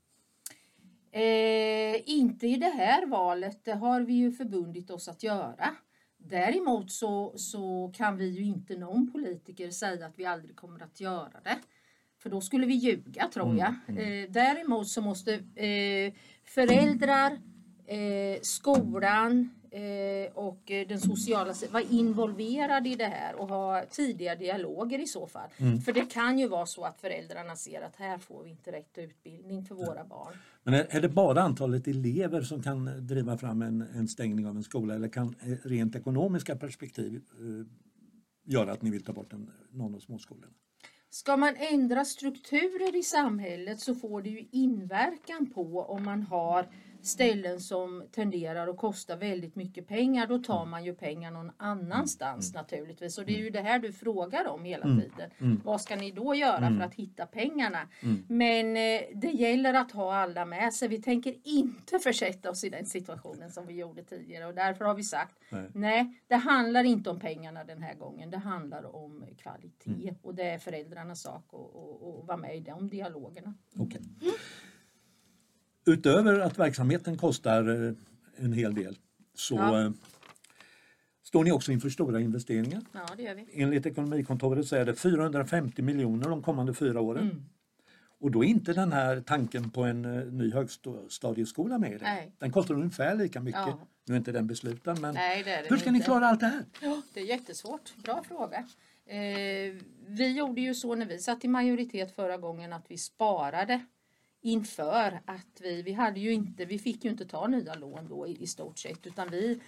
Eh, 1.12 2.10
inte 2.10 2.46
i 2.46 2.56
det 2.56 2.70
här 2.76 3.06
valet, 3.06 3.64
det 3.64 3.72
har 3.74 4.00
vi 4.00 4.12
ju 4.12 4.32
förbundit 4.32 4.90
oss 4.90 5.08
att 5.08 5.22
göra. 5.22 5.74
Däremot 6.18 6.90
så, 6.90 7.32
så 7.36 7.92
kan 7.96 8.16
vi 8.16 8.28
ju 8.28 8.44
inte 8.44 8.76
någon 8.76 9.12
politiker 9.12 9.70
säga 9.70 10.06
att 10.06 10.18
vi 10.18 10.24
aldrig 10.24 10.56
kommer 10.56 10.82
att 10.82 11.00
göra 11.00 11.40
det. 11.44 11.58
För 12.18 12.30
då 12.30 12.40
skulle 12.40 12.66
vi 12.66 12.74
ljuga 12.74 13.28
tror 13.28 13.56
jag. 13.56 13.74
Eh, 13.88 14.30
däremot 14.30 14.88
så 14.88 15.00
måste 15.02 15.34
eh, 15.34 16.12
föräldrar 16.44 17.32
eh, 17.86 18.40
skolan 18.42 19.57
och 20.34 20.70
eh, 20.70 20.88
den 20.88 21.00
sociala 21.00 21.54
vara 21.70 21.82
involverad 21.82 22.86
i 22.86 22.94
det 22.94 23.04
här 23.04 23.34
och 23.34 23.48
ha 23.48 23.84
tidiga 23.90 24.34
dialoger 24.34 24.98
i 24.98 25.06
så 25.06 25.26
fall. 25.26 25.48
Mm. 25.56 25.80
För 25.80 25.92
det 25.92 26.12
kan 26.12 26.38
ju 26.38 26.48
vara 26.48 26.66
så 26.66 26.84
att 26.84 27.00
föräldrarna 27.00 27.56
ser 27.56 27.82
att 27.82 27.96
här 27.96 28.18
får 28.18 28.44
vi 28.44 28.50
inte 28.50 28.72
rätt 28.72 28.98
utbildning 28.98 29.64
för 29.64 29.74
våra 29.74 30.04
barn. 30.04 30.34
Men 30.62 30.74
är, 30.74 30.86
är 30.90 31.00
det 31.00 31.08
bara 31.08 31.42
antalet 31.42 31.88
elever 31.88 32.42
som 32.42 32.62
kan 32.62 33.06
driva 33.06 33.38
fram 33.38 33.62
en, 33.62 33.80
en 33.94 34.08
stängning 34.08 34.46
av 34.46 34.56
en 34.56 34.62
skola 34.62 34.94
eller 34.94 35.08
kan 35.08 35.34
eh, 35.40 35.68
rent 35.68 35.96
ekonomiska 35.96 36.56
perspektiv 36.56 37.14
eh, 37.14 37.66
göra 38.44 38.72
att 38.72 38.82
ni 38.82 38.90
vill 38.90 39.04
ta 39.04 39.12
bort 39.12 39.32
en, 39.32 39.50
någon 39.70 39.94
av 39.94 39.98
småskolorna? 39.98 40.52
Ska 41.10 41.36
man 41.36 41.56
ändra 41.56 42.04
strukturer 42.04 42.96
i 42.96 43.02
samhället 43.02 43.80
så 43.80 43.94
får 43.94 44.22
det 44.22 44.30
ju 44.30 44.48
inverkan 44.52 45.50
på 45.54 45.82
om 45.82 46.04
man 46.04 46.22
har 46.22 46.66
ställen 47.02 47.60
som 47.60 48.04
tenderar 48.12 48.68
att 48.68 48.76
kosta 48.76 49.16
väldigt 49.16 49.56
mycket 49.56 49.88
pengar. 49.88 50.26
Då 50.26 50.38
tar 50.38 50.66
man 50.66 50.84
ju 50.84 50.94
pengar 50.94 51.30
någon 51.30 51.50
annanstans 51.56 52.54
naturligtvis. 52.54 53.18
Och 53.18 53.24
det 53.26 53.34
är 53.34 53.38
ju 53.38 53.50
det 53.50 53.60
här 53.60 53.78
du 53.78 53.92
frågar 53.92 54.48
om 54.48 54.64
hela 54.64 54.84
tiden. 54.84 55.30
Vad 55.64 55.80
ska 55.80 55.96
ni 55.96 56.10
då 56.10 56.34
göra 56.34 56.68
för 56.76 56.84
att 56.84 56.94
hitta 56.94 57.26
pengarna? 57.26 57.88
Men 58.28 58.76
eh, 58.76 59.00
det 59.14 59.30
gäller 59.30 59.74
att 59.74 59.92
ha 59.92 60.14
alla 60.14 60.44
med 60.44 60.74
sig. 60.74 60.88
Vi 60.88 61.02
tänker 61.02 61.34
inte 61.44 61.98
försätta 61.98 62.50
oss 62.50 62.64
i 62.64 62.68
den 62.68 62.86
situationen 62.86 63.50
som 63.50 63.66
vi 63.66 63.74
gjorde 63.74 64.02
tidigare. 64.02 64.46
Och 64.46 64.54
därför 64.54 64.84
har 64.84 64.94
vi 64.94 65.04
sagt 65.04 65.34
Nej. 65.50 65.70
nej, 65.74 66.20
det 66.26 66.36
handlar 66.36 66.84
inte 66.84 67.10
om 67.10 67.20
pengarna 67.20 67.64
den 67.64 67.82
här 67.82 67.94
gången. 67.94 68.30
Det 68.30 68.38
handlar 68.38 68.96
om 68.96 69.24
kvalitet. 69.36 70.14
Och 70.22 70.34
det 70.34 70.50
är 70.50 70.58
föräldrarnas 70.58 71.22
sak 71.22 71.44
att, 71.46 72.26
vara 72.28 72.36
med 72.36 72.56
i 72.56 72.60
de 72.60 72.88
dialogerna. 72.88 73.54
Okej. 73.78 74.00
Utöver 75.92 76.40
att 76.40 76.58
verksamheten 76.58 77.16
kostar 77.18 77.84
eh, 77.86 77.92
en 78.36 78.52
hel 78.52 78.74
del 78.74 78.96
så 79.34 79.54
Ja. 79.54 79.80
eh, 79.84 79.90
står 81.22 81.44
ni 81.44 81.52
också 81.52 81.72
inför 81.72 81.88
stora 81.90 82.20
investeringar. 82.20 82.82
Ja, 82.92 83.06
det 83.16 83.22
gör 83.22 83.34
vi. 83.34 83.48
Enligt 83.62 83.86
Ekonomikontoret 83.86 84.66
så 84.68 84.76
är 84.76 84.84
det 84.84 84.94
450 84.94 85.82
miljoner 85.82 86.28
de 86.28 86.42
kommande 86.42 86.74
fyra 86.74 87.00
åren. 87.00 87.22
Mm. 87.22 87.44
Och 88.20 88.30
då 88.30 88.44
är 88.44 88.48
inte 88.48 88.72
den 88.72 88.92
här 88.92 89.20
tanken 89.20 89.70
på 89.70 89.82
en 89.82 90.04
eh, 90.04 90.24
ny 90.24 90.52
högstadieskola 90.52 91.78
med 91.78 91.92
i 91.92 91.98
det. 91.98 92.04
Nej. 92.04 92.32
Den 92.38 92.52
kostar 92.52 92.74
ungefär 92.74 93.14
lika 93.14 93.40
mycket. 93.40 93.60
Ja. 93.66 93.78
Nu 94.06 94.14
är 94.14 94.18
inte 94.18 94.32
den 94.32 94.46
beslutad 94.46 94.94
men 94.94 95.14
Nej, 95.14 95.42
det 95.42 95.50
det 95.50 95.66
hur 95.68 95.76
ska 95.76 95.90
ni 95.90 95.96
inte. 95.98 96.04
klara 96.06 96.26
allt 96.28 96.40
det 96.40 96.46
här? 96.46 96.64
Ja, 96.82 97.02
det 97.14 97.20
är 97.20 97.24
jättesvårt. 97.24 97.92
Bra 98.04 98.22
fråga. 98.28 98.58
Eh, 99.06 99.74
vi 100.06 100.36
gjorde 100.36 100.60
ju 100.60 100.74
så 100.74 100.94
när 100.94 101.06
vi 101.06 101.18
satt 101.18 101.44
i 101.44 101.48
majoritet 101.48 102.14
förra 102.14 102.36
gången 102.36 102.72
att 102.72 102.84
vi 102.88 102.98
sparade 102.98 103.80
inför 104.42 105.20
att 105.24 105.60
vi, 105.60 105.82
vi 105.82 105.92
hade 105.92 106.20
ju 106.20 106.32
inte, 106.32 106.64
vi 106.64 106.78
fick 106.78 107.04
ju 107.04 107.10
inte 107.10 107.24
ta 107.24 107.46
nya 107.46 107.74
lån 107.74 108.08
då 108.08 108.26
i, 108.26 108.42
i 108.42 108.46
stort 108.46 108.78
sett 108.78 109.06
utan 109.06 109.28
vi, 109.30 109.60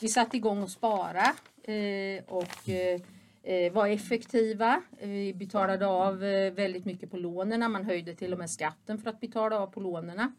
vi 0.00 0.08
satte 0.08 0.36
igång 0.36 0.62
och 0.62 0.70
spara 0.70 1.24
eh, 1.62 2.24
och 2.26 2.68
eh, 2.68 3.00
eh, 3.42 3.72
var 3.72 3.88
effektiva. 3.88 4.82
Vi 5.00 5.34
betalade 5.34 5.86
av 5.86 6.24
eh, 6.24 6.52
väldigt 6.52 6.84
mycket 6.84 7.10
på 7.10 7.16
lånen. 7.16 7.72
Man 7.72 7.84
höjde 7.84 8.14
till 8.14 8.32
och 8.32 8.38
med 8.38 8.50
skatten 8.50 8.98
för 8.98 9.10
att 9.10 9.20
betala 9.20 9.58
av 9.58 9.66
på 9.66 9.80
lånen. 9.80 10.32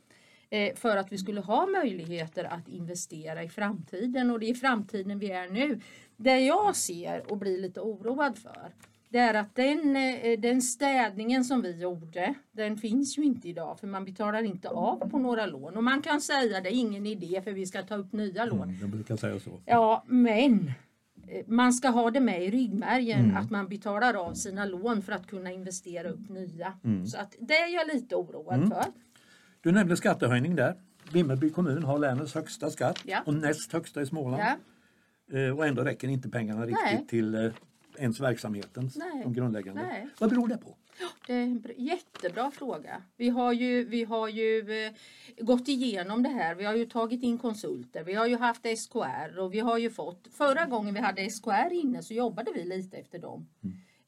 Eh, 0.49 0.75
för 0.75 0.97
att 0.97 1.11
vi 1.11 1.17
skulle 1.17 1.41
ha 1.41 1.67
möjligheter 1.67 2.43
att 2.43 2.67
investera 2.67 3.43
i 3.43 3.49
framtiden 3.49 4.31
och 4.31 4.39
det 4.39 4.49
är 4.49 4.53
framtiden 4.53 5.19
vi 5.19 5.31
är 5.31 5.49
nu. 5.49 5.79
Det 6.17 6.39
jag 6.39 6.75
ser 6.75 7.31
och 7.31 7.37
blir 7.37 7.57
lite 7.57 7.79
oroad 7.79 8.37
för 8.37 8.73
det 9.11 9.17
är 9.19 9.33
att 9.33 9.55
den, 9.55 9.95
eh, 9.95 10.39
den 10.39 10.61
städningen 10.61 11.43
som 11.43 11.61
vi 11.61 11.81
gjorde, 11.81 12.33
den 12.51 12.77
finns 12.77 13.17
ju 13.17 13.23
inte 13.23 13.49
idag 13.49 13.79
för 13.79 13.87
man 13.87 14.05
betalar 14.05 14.43
inte 14.43 14.69
av 14.69 15.09
på 15.09 15.17
några 15.19 15.45
lån. 15.45 15.77
Och 15.77 15.83
man 15.83 16.01
kan 16.01 16.21
säga 16.21 16.61
det 16.61 16.69
är 16.69 16.73
ingen 16.79 17.05
idé 17.05 17.41
för 17.43 17.51
vi 17.51 17.65
ska 17.65 17.81
ta 17.83 17.95
upp 17.95 18.13
nya 18.13 18.45
lån. 18.45 18.63
Mm, 18.63 18.77
jag 18.81 18.89
brukar 18.89 19.17
säga 19.17 19.39
så. 19.39 19.61
Ja, 19.65 20.03
men 20.07 20.71
eh, 21.27 21.45
man 21.47 21.73
ska 21.73 21.89
ha 21.89 22.11
det 22.11 22.19
med 22.19 22.43
i 22.43 22.51
ryggmärgen 22.51 23.37
att 23.37 23.49
man 23.51 23.67
betalar 23.67 24.13
av 24.13 24.33
sina 24.33 24.65
lån 24.65 25.01
för 25.01 25.11
att 25.11 25.27
kunna 25.27 25.51
investera 25.51 26.09
upp 26.09 26.29
nya. 26.29 26.73
Så 27.07 27.17
att 27.17 27.35
det 27.39 27.53
är 27.57 27.73
jag 27.75 27.87
lite 27.87 28.15
oroad 28.15 28.67
för. 28.67 28.83
Du 29.61 29.71
nämnde 29.71 29.97
skattehöjning 29.97 30.55
där. 30.55 30.75
Vimmerby 31.13 31.49
kommun 31.49 31.83
har 31.83 31.99
länets 31.99 32.35
högsta 32.35 32.69
skatt 32.69 32.99
Ja. 33.05 33.19
och 33.25 33.33
näst 33.33 33.73
högsta 33.73 34.01
i 34.01 34.05
Småland. 34.05 34.43
Ja. 35.31 35.39
Eh, 35.39 35.57
Och 35.57 35.67
ändå 35.67 35.83
räcker 35.83 36.07
inte 36.07 36.29
pengarna 36.29 36.61
riktigt 36.65 36.85
Nej. 36.85 37.05
till 37.07 37.51
ens 37.99 38.19
verksamhetens 38.19 38.95
Nej. 38.97 39.21
de 39.23 39.33
grundläggande. 39.33 39.81
Nej. 39.81 40.07
Vad 40.19 40.29
beror 40.29 40.47
det 40.47 40.57
på? 40.57 40.75
Det 41.27 41.33
är 41.33 41.43
en 41.43 41.61
br- 41.61 41.73
jättebra 41.77 42.51
fråga. 42.51 43.01
Vi 43.17 43.29
har 43.29 43.53
ju, 43.53 43.85
vi 43.85 44.03
har 44.03 44.27
ju 44.29 44.85
eh, 44.85 44.91
gått 45.37 45.67
igenom 45.67 46.23
det 46.23 46.29
här. 46.29 46.55
Vi 46.55 46.65
har 46.65 46.75
ju 46.75 46.85
tagit 46.85 47.23
in 47.23 47.37
konsulter. 47.37 48.03
Vi 48.03 48.13
har 48.13 48.27
ju 48.27 48.37
haft 48.37 48.65
SKR 48.77 49.39
och 49.39 49.53
vi 49.53 49.59
har 49.59 49.77
ju 49.77 49.89
fått. 49.89 50.27
Förra 50.31 50.65
gången 50.65 50.93
vi 50.93 50.99
hade 50.99 51.29
SKR 51.29 51.73
inne 51.73 52.03
så 52.03 52.13
jobbade 52.13 52.51
vi 52.55 52.63
lite 52.65 52.97
efter 52.97 53.19
de 53.19 53.47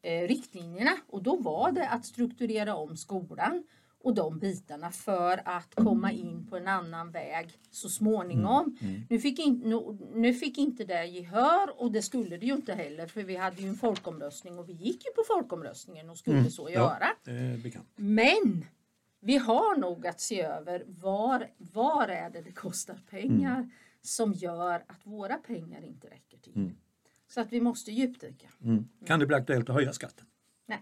eh, 0.02 0.28
riktlinjerna 0.28 0.92
och 1.08 1.24
då 1.24 1.36
var 1.36 1.72
det 1.72 1.88
att 1.90 2.06
strukturera 2.06 2.76
om 2.76 2.98
skolan 2.98 3.64
och 4.04 4.14
de 4.14 4.40
bitarna 4.40 4.92
för 4.92 5.42
att 5.46 5.76
komma 5.76 6.12
in 6.12 6.48
på 6.48 6.58
en 6.58 6.68
annan 6.68 7.12
väg 7.12 7.50
så 7.72 7.90
småningom. 7.90 8.78
Nu, 9.10 9.20
fick 9.20 9.40
in, 9.40 9.62
nu, 9.66 9.98
nu 10.14 10.34
fick 10.34 10.58
inte 10.58 10.84
det 10.84 11.06
gehör 11.06 11.82
och 11.82 11.92
det 11.92 12.02
skulle 12.02 12.38
det 12.38 12.46
ju 12.46 12.54
inte 12.54 12.74
heller 12.74 13.08
för 13.08 13.24
vi 13.24 13.36
hade 13.36 13.62
ju 13.62 13.68
en 13.68 13.76
folkomröstning 13.76 14.60
och 14.60 14.70
vi 14.70 14.74
gick 14.74 15.06
ju 15.06 15.12
på 15.12 15.24
folkomröstningen 15.28 16.10
och 16.10 16.18
skulle 16.18 16.50
så 16.50 16.70
göra. 16.70 17.08
Ja. 17.24 17.82
Men 17.96 18.66
vi 19.20 19.38
har 19.38 19.78
nog 19.78 20.08
att 20.08 20.22
se 20.22 20.42
över 20.42 20.84
var, 20.88 21.48
var 21.58 22.08
är 22.08 22.30
det 22.30 22.42
det 22.42 22.52
kostar 22.52 23.00
pengar 23.10 23.70
som 24.02 24.34
gör 24.34 24.84
att 24.88 25.00
våra 25.04 25.38
pengar 25.38 25.82
inte 25.82 26.08
räcker 26.08 26.38
till. 26.38 26.54
Så 27.28 27.42
att 27.42 27.54
vi 27.54 27.62
måste 27.62 27.92
djupdyka. 27.92 28.48
Mm. 28.64 28.88
Kan 29.06 29.20
det 29.20 29.26
bli 29.26 29.36
aktuellt 29.36 29.70
att 29.70 29.76
höja 29.76 29.94
skatten? 29.94 30.26
Nej, 30.66 30.82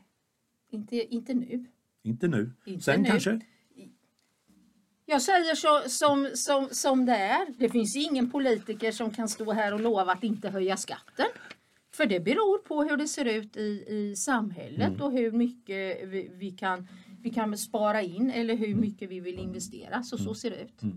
inte, 0.70 1.16
inte 1.16 1.34
nu. 1.34 1.66
Inte 2.10 2.28
nu. 2.28 2.52
Inte 2.66 2.84
Sen 2.84 3.02
nu. 3.02 3.10
kanske? 3.10 3.40
Jag 5.06 5.22
säger 5.22 5.56
så, 5.56 5.90
som, 5.90 6.30
som, 6.36 6.68
som 6.72 7.06
det 7.06 7.16
är. 7.16 7.48
Det 7.58 7.70
finns 7.70 7.96
ingen 7.96 8.32
politiker 8.32 8.92
som 8.92 9.12
kan 9.12 9.30
stå 9.30 9.52
här 9.52 9.74
och 9.74 9.80
lova 9.80 10.12
att 10.12 10.24
inte 10.24 10.50
höja 10.50 10.78
skatten. 10.78 11.26
För 11.92 12.06
det 12.06 12.20
beror 12.20 12.58
på 12.58 12.84
hur 12.84 12.98
det 12.98 13.08
ser 13.08 13.26
ut 13.26 13.58
i, 13.58 13.86
i 13.88 14.16
samhället 14.16 15.02
och 15.02 15.12
hur 15.12 15.32
mycket 15.32 16.10
vi, 16.10 16.32
vi, 16.34 16.52
kan, 16.52 16.88
vi 17.22 17.30
kan 17.30 17.58
spara 17.58 18.02
in 18.02 18.32
eller 18.32 18.56
hur 18.56 18.76
mycket 18.76 19.10
vi 19.10 19.20
vill 19.20 19.40
investera. 19.40 20.04
Så 20.04 20.18
så 20.18 20.36
ser 20.36 20.50
det 20.50 20.62
ut. 20.62 20.94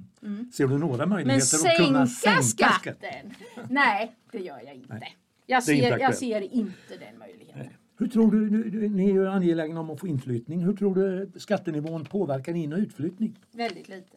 Ser 0.54 0.66
du 0.66 0.78
några 0.78 1.06
Men 1.06 1.08
möjligheter 1.08 1.68
att 1.68 1.76
kunna 1.76 2.06
sänka 2.06 2.42
skatten? 2.42 2.80
skatten? 2.80 3.34
Nej, 3.70 4.14
det 4.32 4.38
gör 4.38 4.60
jag 4.64 4.74
inte. 4.74 4.94
Nej, 4.94 5.16
Jag 5.46 5.68
är 5.68 5.72
inte 5.74 5.88
ser, 5.88 5.98
jag 5.98 6.14
ser 6.14 6.40
inte 6.54 6.96
den 7.00 7.18
möjligheten. 7.18 7.68
Hur 8.02 8.08
tror 8.08 8.30
du, 8.30 8.88
ni 8.88 9.08
är 9.08 9.12
ju 9.12 9.28
angelägna 9.28 9.80
om 9.80 9.90
att 9.90 10.00
få 10.00 10.06
inflyttning, 10.06 10.60
hur 10.60 10.76
tror 10.76 10.94
du 10.94 11.32
skattenivån 11.40 12.04
påverkar 12.04 12.54
in 12.54 12.72
och 12.72 12.78
utflyttning? 12.78 13.38
Väldigt 13.50 13.88
lite. 13.88 14.16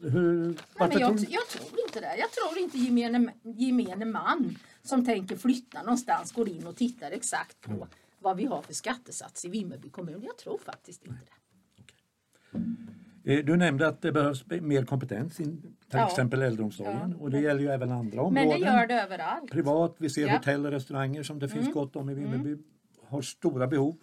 Hur, 0.00 0.44
Nej, 0.44 0.54
men 0.78 0.98
jag, 0.98 1.18
tror 1.18 1.30
jag 1.30 1.48
tror 1.48 1.80
inte 1.86 2.00
det. 2.00 2.16
Jag 2.16 2.30
tror 2.30 2.58
inte 2.58 2.78
gemene, 2.78 3.32
gemene 3.42 4.04
man 4.04 4.58
som 4.82 5.04
tänker 5.04 5.36
flytta 5.36 5.82
någonstans 5.82 6.32
går 6.32 6.48
in 6.48 6.66
och 6.66 6.76
tittar 6.76 7.10
exakt 7.10 7.60
på 7.60 7.88
vad 8.18 8.36
vi 8.36 8.44
har 8.44 8.62
för 8.62 8.74
skattesats 8.74 9.44
i 9.44 9.48
Vimmerby 9.48 9.90
kommun. 9.90 10.22
Jag 10.22 10.38
tror 10.38 10.58
faktiskt 10.58 11.06
inte 11.06 11.24
det. 11.24 12.58
Eh, 12.58 12.81
Du 13.24 13.56
nämnde 13.56 13.86
att 13.88 14.02
det 14.02 14.12
behövs 14.12 14.44
mer 14.46 14.84
kompetens, 14.84 15.40
in, 15.40 15.60
till 15.62 15.70
Ja. 15.90 16.06
exempel 16.08 16.42
äldreomsorgen 16.42 17.10
Ja. 17.18 17.24
och 17.24 17.30
det 17.30 17.40
gäller 17.40 17.60
ju 17.60 17.68
även 17.68 17.92
andra 17.92 18.16
Men 18.16 18.24
områden. 18.24 18.60
det 18.60 18.66
gör 18.66 18.86
det 18.86 19.02
överallt. 19.02 19.50
Privat, 19.50 19.96
vi 19.98 20.10
ser 20.10 20.22
Ja. 20.22 20.28
Mm. 20.28 20.38
hotell 20.38 20.66
och 20.66 20.72
restauranger 20.72 21.22
som 21.22 21.38
det 21.38 21.48
finns 21.48 21.72
gott 21.72 21.96
om 21.96 22.10
i 22.10 22.14
Vimmerby, 22.14 22.56
har 23.08 23.22
stora 23.22 23.66
behov. 23.66 23.96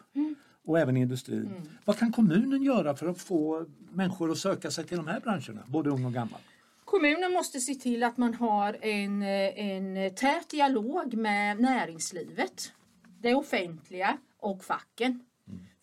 Och 0.65 0.79
även 0.79 0.97
industrin. 0.97 1.45
Mm. 1.47 1.61
Vad 1.85 1.97
kan 1.99 2.11
kommunen 2.11 2.63
göra 2.63 2.95
för 2.95 3.07
att 3.07 3.21
få 3.21 3.65
människor 3.91 4.31
att 4.31 4.37
söka 4.37 4.71
sig 4.71 4.83
till 4.85 4.97
de 4.97 5.07
här 5.07 5.19
branscherna, 5.19 5.63
både 5.67 5.89
ung 5.89 6.05
och 6.05 6.13
gammal? 6.13 6.39
Kommunen 6.85 7.33
måste 7.33 7.59
se 7.59 7.73
till 7.75 8.03
att 8.03 8.17
man 8.17 8.33
har 8.33 8.77
en, 8.81 9.21
eh, 9.21 9.59
en 9.59 10.15
tät 10.15 10.49
dialog 10.49 11.13
med 11.13 11.59
näringslivet, 11.61 12.71
det 13.19 13.35
offentliga 13.35 14.17
och 14.39 14.63
facken. 14.63 15.25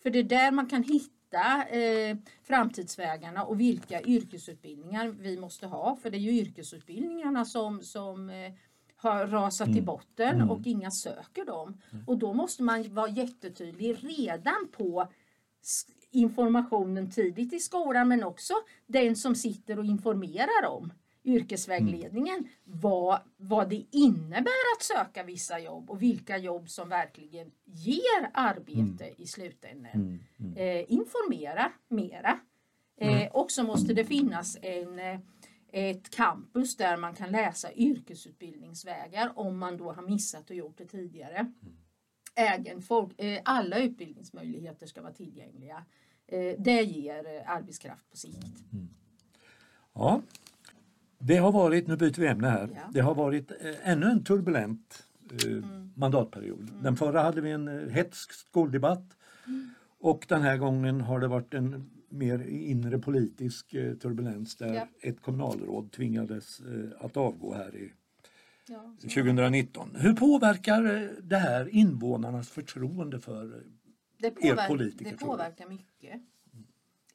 För 0.03 0.09
det 0.09 0.19
är 0.19 0.23
där 0.23 0.51
man 0.51 0.65
kan 0.69 0.83
hitta 0.83 1.11
eh, 1.33 2.17
framtidsvägarna 2.43 3.43
och 3.43 3.59
vilka 3.59 4.01
yrkesutbildningar 4.01 5.07
vi 5.07 5.37
måste 5.37 5.67
ha. 5.67 5.95
För 5.95 6.09
det 6.09 6.17
är 6.17 6.19
ju 6.19 6.31
yrkesutbildningarna 6.31 7.45
som, 7.45 7.81
som 7.81 8.29
eh, 8.29 8.53
har 8.95 9.27
rasat 9.27 9.73
till 9.73 9.83
botten 9.83 10.41
och 10.49 10.61
inga 10.65 10.91
söker 10.91 11.45
dem. 11.45 11.81
Och 12.07 12.17
då 12.17 12.33
måste 12.33 12.63
man 12.63 12.93
vara 12.93 13.09
jättetydlig 13.09 13.97
redan 14.03 14.67
på 14.71 15.07
informationen 16.11 17.11
tidigt 17.11 17.53
i 17.53 17.59
skolan 17.59 18.07
men 18.07 18.23
också 18.23 18.53
den 18.85 19.15
som 19.15 19.35
sitter 19.35 19.79
och 19.79 19.85
informerar 19.85 20.65
om 20.67 20.91
yrkesvägledningen 21.27 22.47
vad, 22.63 23.19
vad 23.37 23.69
det 23.69 23.85
innebär 23.91 24.75
att 24.77 24.83
söka 24.83 25.23
vissa 25.23 25.59
jobb 25.59 25.89
och 25.89 26.01
vilka 26.01 26.37
jobb 26.37 26.69
som 26.69 26.89
verkligen 26.89 27.51
ger 27.65 28.29
arbete 28.33 29.13
i 29.17 29.27
slutändan. 29.27 30.19
Eh, 30.55 30.91
informera 30.91 31.71
mera. 31.87 32.39
Eh, 32.97 33.27
och 33.31 33.51
så 33.51 33.63
måste 33.63 33.93
det 33.93 34.05
finnas 34.05 34.57
en, 34.61 34.99
eh, 34.99 35.19
ett 35.71 36.09
campus 36.09 36.77
där 36.77 36.97
man 36.97 37.13
kan 37.15 37.31
läsa 37.31 37.73
yrkesutbildningsvägar 37.73 39.31
om 39.35 39.57
man 39.57 39.77
då 39.77 39.91
har 39.91 40.03
missat 40.03 40.49
och 40.49 40.55
gjort 40.55 40.77
det 40.77 40.85
tidigare. 40.85 41.51
Ägen 42.35 42.81
folk, 42.81 43.21
eh, 43.21 43.41
alla 43.45 43.79
utbildningsmöjligheter 43.79 44.87
ska 44.87 45.01
vara 45.01 45.13
tillgängliga. 45.13 45.85
Eh, 46.27 46.55
det 46.57 46.81
ger 46.81 47.43
arbetskraft 47.45 48.09
på 48.09 48.17
sikt. 48.17 48.37
Ja, 49.93 50.21
det 51.19 51.37
har 51.37 51.51
varit, 51.51 51.87
nu 51.87 51.97
byter 51.97 52.19
vi 52.21 52.27
ämne 52.27 52.47
här, 52.47 52.69
Ja. 52.75 52.81
det 52.93 52.99
har 52.99 53.15
varit 53.15 53.51
eh, 53.51 53.89
ännu 53.91 54.05
en 54.05 54.23
turbulent 54.23 55.07
eh, 55.31 55.65
mandatperiod. 55.95 56.71
Den 56.83 56.95
förra 56.97 57.21
hade 57.21 57.41
vi 57.41 57.51
en 57.51 57.67
eh, 57.67 57.89
hetsk 57.89 58.31
skoldebatt 58.33 59.17
och 59.99 60.25
den 60.29 60.41
här 60.41 60.57
gången 60.57 61.01
har 61.01 61.19
det 61.19 61.27
varit 61.27 61.53
en 61.53 61.89
mer 62.09 62.39
inre 62.47 62.99
politisk 62.99 63.73
eh, 63.73 63.93
turbulens 63.93 64.55
där 64.55 64.73
Ja. 64.73 64.87
ett 65.01 65.21
kommunalråd 65.21 65.91
tvingades 65.91 66.59
eh, 66.59 67.05
att 67.05 67.17
avgå 67.17 67.53
här 67.53 67.75
i 67.75 67.93
Ja, 68.69 68.95
2019. 69.01 69.95
Hur 69.95 70.13
påverkar 70.13 70.95
eh, 71.03 71.09
det 71.23 71.37
här 71.37 71.69
invånarnas 71.75 72.49
förtroende 72.49 73.19
för 73.19 73.63
Det, 74.17 74.27
er 74.27 74.31
påverkar, 74.31 74.67
politiker, 74.67 75.11
det 75.11 75.17
påverkar 75.17 75.67
mycket. 75.69 76.21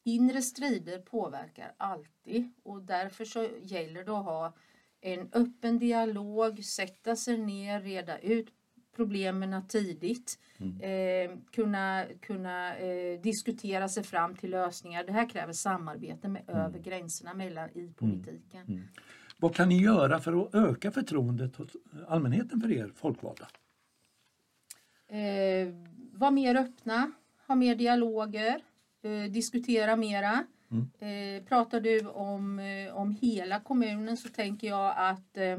Inre 0.05 0.43
strider 0.43 0.99
påverkar 0.99 1.73
alltid. 1.77 2.53
Och 2.63 2.83
därför 2.83 3.25
så 3.25 3.49
gäller 3.63 4.05
det 4.05 4.13
att 4.13 4.25
ha 4.25 4.55
en 5.01 5.29
öppen 5.33 5.79
dialog, 5.79 6.65
sätta 6.65 7.17
sig 7.17 7.39
ner, 7.39 7.81
reda 7.81 8.19
ut 8.19 8.49
problemen 8.97 9.69
tidigt, 9.69 10.39
eh, 10.83 11.39
kunna, 11.51 12.05
kunna 12.21 12.77
eh, 12.77 13.21
diskutera 13.21 13.89
sig 13.89 14.03
fram 14.03 14.37
till 14.37 14.51
lösningar. 14.51 15.05
Det 15.05 15.13
här 15.13 15.29
kräver 15.29 15.53
samarbete 15.53 16.29
med, 16.29 16.43
över 16.47 16.79
gränserna 16.79 17.35
mellan 17.35 17.71
i 17.71 17.93
politiken. 17.97 18.89
Vad 19.37 19.55
kan 19.55 19.69
ni 19.69 19.83
göra 19.83 20.19
för 20.19 20.43
att 20.43 20.55
öka 20.55 20.91
förtroendet 20.91 21.57
hos 21.57 21.69
allmänheten 22.09 22.61
för 22.61 22.73
er 22.73 22.93
folkvalda? 22.97 23.49
Eh, 25.09 25.75
var 26.13 26.31
mer 26.31 26.55
öppna, 26.55 27.13
ha 27.47 27.55
mer 27.55 27.75
dialoger, 27.75 28.63
eh, 29.03 29.31
diskutera 29.31 29.97
mera. 29.97 30.45
Eh, 30.99 31.43
pratar 31.45 31.81
du 31.81 32.07
om, 32.07 32.59
eh, 32.59 32.97
om 32.97 33.11
hela 33.21 33.61
kommunen 33.61 34.17
så 34.17 34.29
tänker 34.29 34.67
jag 34.67 34.95
att 34.97 35.37
eh, 35.37 35.59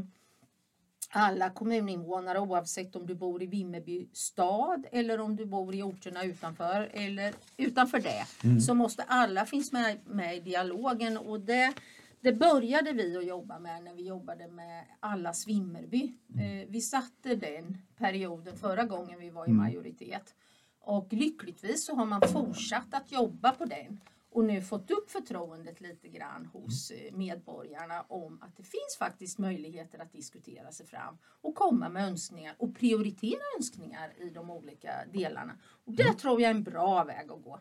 alla 1.09 1.49
kommuninvånare 1.49 2.39
oavsett 2.39 2.95
om 2.95 3.05
du 3.07 3.15
bor 3.15 3.43
i 3.43 3.45
Vimmerby 3.45 4.07
stad 4.13 4.85
eller 4.91 5.19
om 5.19 5.35
du 5.35 5.45
bor 5.45 5.75
i 5.75 5.83
orterna 5.83 6.23
utanför 6.23 6.89
eller 6.93 7.33
utanför 7.57 7.99
det 7.99 8.25
så 8.61 8.73
måste 8.73 9.03
alla 9.03 9.45
finnas 9.45 9.71
med, 9.71 9.97
med 10.05 10.37
i 10.37 10.39
dialogen. 10.39 11.17
Och 11.17 11.39
det, 11.39 11.73
det 12.21 12.33
började 12.33 12.91
vi 12.91 13.17
att 13.17 13.25
jobba 13.25 13.59
med 13.59 13.83
när 13.83 13.93
vi 13.93 14.07
jobbade 14.07 14.47
med 14.47 14.85
Allas 14.99 15.47
Vimmerby. 15.47 16.13
Eh, 16.39 16.69
vi 16.69 16.81
satte 16.81 17.35
den 17.35 17.77
perioden 17.97 18.57
förra 18.57 18.83
gången 18.83 19.19
vi 19.19 19.29
var 19.29 19.49
i 19.49 19.51
majoritet 19.51 20.35
och 20.83 21.13
lyckligtvis 21.13 21.85
så 21.85 21.95
har 21.95 22.05
man 22.05 22.21
fortsatt 22.21 22.93
att 22.93 23.11
jobba 23.11 23.51
på 23.51 23.65
den 23.65 23.99
och 24.31 24.45
nu 24.45 24.61
fått 24.61 24.91
upp 24.91 25.11
förtroendet 25.11 25.81
lite 25.81 26.07
grann 26.07 26.45
hos 26.45 26.91
eh, 26.91 27.13
medborgarna 27.13 28.01
om 28.07 28.39
att 28.41 28.57
det 28.57 28.63
finns 28.63 28.97
faktiskt 28.99 29.39
möjligheter 29.39 29.99
att 29.99 30.11
diskutera 30.11 30.71
sig 30.71 30.85
fram 30.85 31.17
och 31.41 31.55
komma 31.55 31.89
med 31.89 32.07
önskningar 32.07 32.55
och 32.57 32.75
prioritera 32.75 33.41
önskningar 33.57 34.13
i 34.17 34.29
de 34.29 34.49
olika 34.49 34.91
delarna. 35.13 35.53
Och 35.85 35.93
det 35.93 36.13
tror 36.13 36.41
jag 36.41 36.51
är 36.51 36.55
en 36.55 36.63
bra 36.63 37.03
väg 37.03 37.31
att 37.31 37.43
gå. 37.43 37.59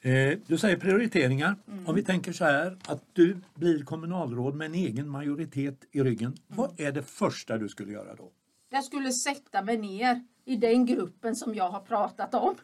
Eh, 0.00 0.38
du 0.46 0.58
säger 0.58 0.76
prioriteringar. 0.76 1.56
Om 1.86 1.94
vi 1.94 2.02
tänker 2.02 2.32
så 2.32 2.44
här 2.44 2.78
att 2.88 3.02
du 3.12 3.36
blir 3.54 3.84
kommunalråd 3.84 4.54
med 4.54 4.66
en 4.66 4.74
egen 4.74 5.08
majoritet 5.08 5.84
i 5.92 6.02
ryggen. 6.02 6.36
Vad 6.46 6.80
är 6.80 6.92
det 6.92 7.02
första 7.02 7.58
du 7.58 7.68
skulle 7.68 7.92
göra 7.92 8.14
då? 8.14 8.32
Jag 8.70 8.84
skulle 8.84 9.12
sätta 9.12 9.62
mig 9.62 9.78
ner 9.78 10.24
i 10.44 10.56
den 10.56 10.86
gruppen 10.86 11.36
som 11.36 11.54
jag 11.54 11.70
har 11.70 11.80
pratat 11.80 12.34
om 12.34 12.54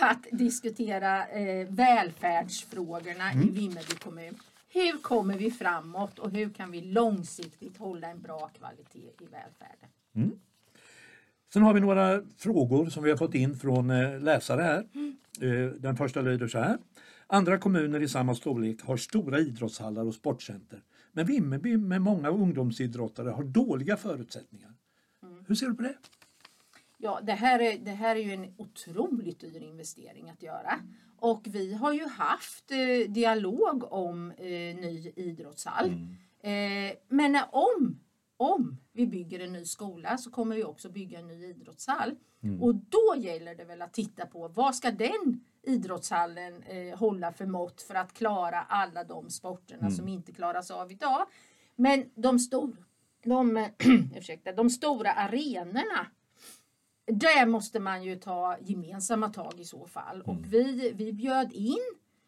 att 0.00 0.26
diskutera 0.32 1.26
eh, 1.28 1.68
välfärdsfrågorna 1.70 3.32
i 3.32 3.50
Vimmerby 3.50 3.94
kommun. 4.04 4.34
Hur 4.68 4.98
kommer 5.02 5.38
vi 5.38 5.50
framåt 5.50 6.18
och 6.18 6.30
hur 6.30 6.50
kan 6.50 6.70
vi 6.70 6.80
långsiktigt 6.80 7.76
hålla 7.76 8.08
en 8.08 8.20
bra 8.20 8.50
kvalitet 8.58 9.10
i 9.20 9.24
välfärden? 9.24 9.88
Sen 11.52 11.62
har 11.62 11.74
vi 11.74 11.80
några 11.80 12.22
frågor 12.36 12.86
som 12.86 13.04
vi 13.04 13.10
har 13.10 13.16
fått 13.16 13.34
in 13.34 13.56
från 13.56 13.90
eh, 13.90 14.20
läsare 14.20 14.62
här. 14.62 14.86
Eh, 15.40 15.66
Den 15.70 15.96
första 15.96 16.20
lyder 16.20 16.48
så 16.48 16.58
här. 16.58 16.78
Andra 17.26 17.58
kommuner 17.58 18.02
i 18.02 18.08
samma 18.08 18.34
storlek 18.34 18.82
har 18.82 18.96
stora 18.96 19.38
idrottshallar 19.38 20.04
och 20.04 20.14
sportcenter. 20.14 20.82
Men 21.12 21.26
Vimmerby 21.26 21.76
med 21.76 22.02
många 22.02 22.28
ungdomsidrottare 22.28 23.30
har 23.30 23.44
dåliga 23.44 23.96
förutsättningar. 23.96 24.70
Hur 25.46 25.54
ser 25.54 25.66
du 25.68 25.74
på 25.74 25.82
det? 25.82 25.94
Ja, 27.04 27.20
det 27.22 27.32
här, 27.32 27.60
är, 27.60 27.78
det 27.78 27.90
här 27.90 28.16
är 28.16 28.20
ju 28.20 28.32
en 28.32 28.54
otroligt 28.56 29.40
dyr 29.40 29.62
investering 29.62 30.30
att 30.30 30.42
göra. 30.42 30.80
Och 31.18 31.46
vi 31.46 31.74
har 31.74 31.92
ju 31.92 32.06
haft 32.08 32.70
eh, 32.70 33.12
dialog 33.12 33.92
om 33.92 34.30
eh, 34.30 34.76
ny 34.76 35.12
idrottshall. 35.16 35.90
Eh, 36.42 36.96
men 37.08 37.38
om, 37.52 38.00
om 38.36 38.76
vi 38.92 39.06
bygger 39.06 39.40
en 39.40 39.52
ny 39.52 39.64
skola 39.64 40.18
så 40.18 40.30
kommer 40.30 40.56
vi 40.56 40.64
också 40.64 40.88
bygga 40.88 41.18
en 41.18 41.26
ny 41.26 41.44
idrottshall. 41.44 42.14
Och 42.60 42.74
då 42.74 43.14
gäller 43.16 43.54
det 43.54 43.64
väl 43.64 43.82
att 43.82 43.92
titta 43.92 44.26
på 44.26 44.48
vad 44.48 44.74
ska 44.74 44.90
den 44.90 45.44
idrottshallen 45.62 46.62
eh, 46.62 46.98
hålla 46.98 47.32
för 47.32 47.46
mått 47.46 47.82
för 47.82 47.94
att 47.94 48.12
klara 48.12 48.60
alla 48.62 49.04
de 49.04 49.30
sporterna 49.30 49.90
som 49.90 50.08
inte 50.08 50.32
klaras 50.32 50.70
av 50.70 50.92
idag. 50.92 51.26
Men 51.76 52.04
de, 52.14 52.38
stor, 52.38 52.76
de, 53.24 53.68
ursäkta, 54.16 54.52
de 54.52 54.70
stora 54.70 55.12
arenorna 55.12 56.06
där 57.06 57.46
måste 57.46 57.80
man 57.80 58.04
ju 58.04 58.16
ta 58.16 58.56
gemensamma 58.60 59.28
tag 59.28 59.52
i 59.58 59.64
så 59.64 59.86
fall. 59.86 60.22
Och 60.22 60.38
vi, 60.48 60.92
vi 60.96 61.12
bjöd 61.12 61.52
in, 61.52 61.78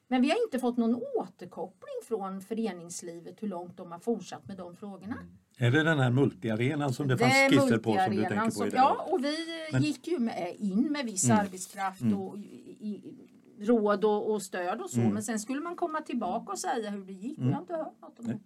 men 0.08 0.22
vi 0.22 0.30
har 0.30 0.42
inte 0.44 0.58
fått 0.58 0.76
någon 0.76 1.02
återkoppling 1.16 1.94
från 2.08 2.40
föreningslivet 2.40 3.42
hur 3.42 3.48
långt 3.48 3.76
de 3.76 3.92
har 3.92 3.98
fortsatt 3.98 4.46
med 4.46 4.56
de 4.56 4.76
frågorna. 4.76 5.16
Är 5.58 5.70
det 5.70 5.82
den 5.82 5.98
här 5.98 6.10
multiarenan 6.10 6.92
som 6.92 7.08
det 7.08 7.18
fanns 7.18 7.34
är 7.34 7.50
skisser 7.50 7.78
på 7.78 7.96
som 7.96 8.16
du 8.16 8.22
tänker 8.22 8.58
på 8.58 8.66
idag? 8.66 8.78
Ja, 8.80 9.08
och 9.10 9.24
vi 9.24 9.36
Men- 9.72 9.82
gick 9.82 10.06
ju 10.06 10.18
med, 10.18 10.54
in 10.58 10.92
med 10.92 11.04
viss 11.06 11.30
arbetskraft 11.30 12.02
och 12.02 12.38
i, 12.38 13.14
råd 13.60 14.04
och, 14.04 14.32
och 14.32 14.42
stöd 14.42 14.80
och 14.80 14.90
så. 14.90 15.00
Men 15.00 15.22
sen 15.22 15.38
skulle 15.38 15.60
man 15.60 15.76
komma 15.76 16.00
tillbaka 16.00 16.52
och 16.52 16.58
säga 16.58 16.90
hur 16.90 17.04
det 17.04 17.12
gick. 17.12 17.38
Och 17.38 17.44
jag 17.44 17.52
har 17.52 17.60
inte 17.60 17.74
hört 17.76 18.00
något 18.00 18.20
om 18.20 18.26
det. 18.26 18.38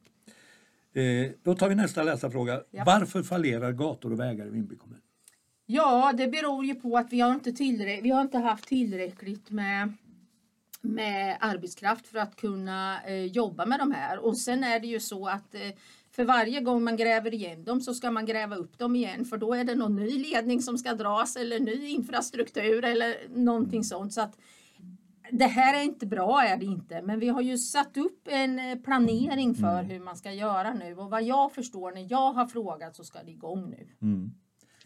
Eh, 1.02 1.32
då 1.42 1.54
tar 1.54 1.68
vi 1.68 1.74
nästa 1.74 2.02
läsarfråga. 2.02 2.62
Ja. 2.70 2.82
Varför 2.86 3.22
fallerar 3.22 3.72
gator 3.72 4.12
och 4.12 4.20
vägar 4.20 4.46
i 4.46 4.50
Vimmerby 4.50 4.76
kommun? 4.76 5.00
Ja, 5.72 6.12
det 6.16 6.28
beror 6.28 6.64
ju 6.64 6.74
på 6.74 6.96
att 6.96 7.12
vi 7.12 7.20
har 7.20 7.34
inte, 7.34 7.50
tillrä- 7.52 8.02
vi 8.02 8.10
har 8.10 8.20
inte 8.20 8.38
haft 8.38 8.66
tillräckligt 8.68 9.50
med, 9.50 9.92
med 10.80 11.36
arbetskraft 11.40 12.06
för 12.06 12.18
att 12.18 12.36
kunna 12.36 13.02
eh, 13.06 13.24
jobba 13.24 13.66
med 13.66 13.78
de 13.78 13.92
här. 13.92 14.18
Och 14.18 14.36
sen 14.36 14.64
är 14.64 14.80
det 14.80 14.86
ju 14.86 15.00
så 15.00 15.26
att 15.28 15.54
eh, 15.54 15.60
för 16.10 16.24
varje 16.24 16.60
gång 16.60 16.84
man 16.84 16.96
gräver 16.96 17.34
igen 17.34 17.64
dem 17.64 17.80
så 17.80 17.94
ska 17.94 18.10
man 18.10 18.26
gräva 18.26 18.56
upp 18.56 18.78
dem 18.78 18.96
igen 18.96 19.24
för 19.24 19.36
då 19.36 19.54
är 19.54 19.64
det 19.64 19.74
någon 19.74 19.96
ny 19.96 20.10
ledning 20.10 20.62
som 20.62 20.78
ska 20.78 20.94
dras 20.94 21.36
eller 21.36 21.60
ny 21.60 21.86
infrastruktur 21.88 22.84
eller 22.84 23.16
någonting 23.28 23.84
sånt. 23.84 24.12
Så 24.12 24.20
att 24.20 24.36
det 25.32 25.46
här 25.46 25.80
är 25.80 25.84
inte 25.84 26.06
bra, 26.06 26.42
är 26.42 26.56
det 26.56 26.64
inte. 26.66 27.02
Men 27.02 27.18
vi 27.20 27.28
har 27.28 27.40
ju 27.40 27.58
satt 27.58 27.96
upp 27.96 28.28
en 28.30 28.58
eh, 28.58 28.78
planering 28.78 29.54
för 29.54 29.82
hur 29.82 30.00
man 30.00 30.16
ska 30.16 30.32
göra 30.32 30.74
nu. 30.74 30.94
Och 30.96 31.10
vad 31.10 31.22
jag 31.22 31.52
förstår 31.52 31.92
när 31.92 32.06
jag 32.10 32.32
har 32.32 32.46
frågat 32.46 32.96
så 32.96 33.04
ska 33.04 33.22
det 33.22 33.30
igång 33.30 33.70
nu. 33.70 33.86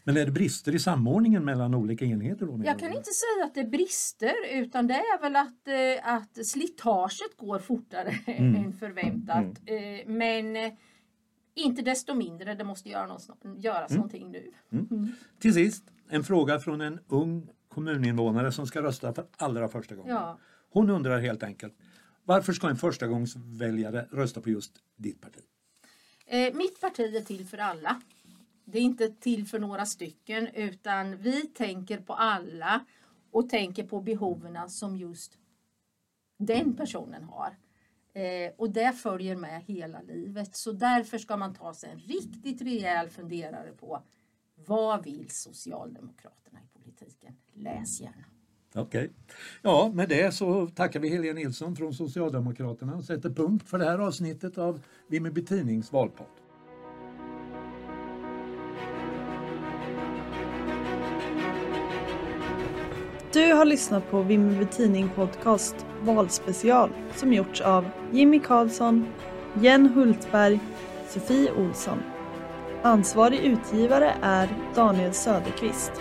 Men 0.04 0.16
är 0.16 0.24
det 0.26 0.32
brister 0.32 0.74
i 0.74 0.78
samordningen 0.78 1.44
mellan 1.44 1.74
olika 1.74 2.04
enheter? 2.04 2.46
Då, 2.46 2.60
Jag 2.64 2.78
kan 2.78 2.92
inte 2.92 3.10
säga 3.10 3.44
att 3.44 3.54
det 3.54 3.64
brister 3.64 4.34
utan 4.52 4.86
det 4.86 4.94
är 4.94 5.20
väl 5.20 5.36
att, 5.36 5.68
eh, 5.68 6.14
att 6.14 6.46
slitaget 6.46 7.36
går 7.36 7.58
fortare 7.58 8.14
än 8.26 8.72
förväntat. 8.72 9.44
Eh, 9.66 10.06
men 10.06 10.56
eh, 10.56 10.72
inte 11.54 11.82
desto 11.82 12.14
mindre, 12.14 12.54
det 12.54 12.64
måste 12.64 12.88
göra 12.88 13.06
något, 13.06 13.28
göras 13.58 13.90
någonting 13.90 14.30
nu. 14.30 14.52
Till 15.38 15.54
sist, 15.54 15.84
en 16.08 16.24
fråga 16.24 16.58
från 16.58 16.80
en 16.80 17.00
ung 17.08 17.48
kommuninvånare 17.68 18.52
som 18.52 18.66
ska 18.66 18.82
rösta 18.82 19.14
för 19.14 19.26
allra 19.36 19.68
första 19.68 19.94
gången. 19.94 20.14
Ja. 20.14 20.38
Hon 20.70 20.90
undrar 20.90 21.20
helt 21.20 21.42
enkelt, 21.42 21.74
varför 22.24 22.52
ska 22.52 22.68
en 22.68 22.76
förstagångsväljare 22.76 24.06
rösta 24.10 24.40
på 24.40 24.50
just 24.50 24.72
ditt 24.96 25.20
parti? 25.20 25.40
Eh, 26.26 26.54
mitt 26.54 26.80
parti 26.80 27.16
är 27.16 27.20
till 27.20 27.46
för 27.46 27.58
alla. 27.58 28.00
Det 28.64 28.78
är 28.78 28.82
inte 28.82 29.08
till 29.08 29.46
för 29.46 29.58
några 29.58 29.86
stycken 29.86 30.48
utan 30.48 31.16
vi 31.16 31.42
tänker 31.42 32.00
på 32.00 32.12
alla 32.12 32.84
och 33.30 33.48
tänker 33.48 33.84
på 33.84 34.00
behoven 34.00 34.70
som 34.70 34.96
just 34.96 35.38
den 36.38 36.76
personen 36.76 37.24
har. 37.24 37.56
Eh, 38.12 38.52
och 38.56 38.70
det 38.70 38.92
följer 38.92 39.36
med 39.36 39.62
hela 39.62 40.02
livet. 40.02 40.56
Så 40.56 40.72
därför 40.72 41.18
ska 41.18 41.36
man 41.36 41.54
ta 41.54 41.74
sig 41.74 41.90
en 41.90 41.98
riktigt 41.98 42.62
rejäl 42.62 43.08
funderare 43.08 43.72
på 43.72 44.02
vad 44.66 45.04
vill 45.04 45.30
Socialdemokraterna 45.30 46.60
i 46.60 46.78
politiken? 46.78 47.36
Läs 47.52 48.00
gärna. 48.00 48.24
Okej. 48.74 49.10
Ja, 49.62 49.90
med 49.94 50.08
det 50.08 50.34
så 50.34 50.66
tackar 50.66 51.00
vi 51.00 51.08
Helene 51.08 51.40
Nilsson 51.40 51.76
från 51.76 51.94
Socialdemokraterna 51.94 52.96
och 52.96 53.04
sätter 53.04 53.30
punkt 53.30 53.68
för 53.68 53.78
det 53.78 53.84
här 53.84 53.98
avsnittet 53.98 54.58
av 54.58 54.80
Vimmerby 55.08 55.44
Tidnings 55.44 55.92
valpodd. 55.92 56.43
Du 63.34 63.52
har 63.52 63.64
lyssnat 63.64 64.10
på 64.10 64.22
Vimmerby 64.22 64.66
Tidning 64.66 65.10
Podcast 65.14 65.86
valspecial 66.02 66.90
som 67.16 67.32
gjorts 67.32 67.60
av 67.60 67.88
Jimmy 68.12 68.40
Karlsson, 68.40 69.06
Jen 69.54 69.88
Hultberg, 69.88 70.58
Sofie 71.08 71.52
Olsson. 71.52 71.98
Ansvarig 72.82 73.38
utgivare 73.38 74.14
är 74.22 74.48
Daniel 74.74 75.12
Söderqvist. 75.12 75.92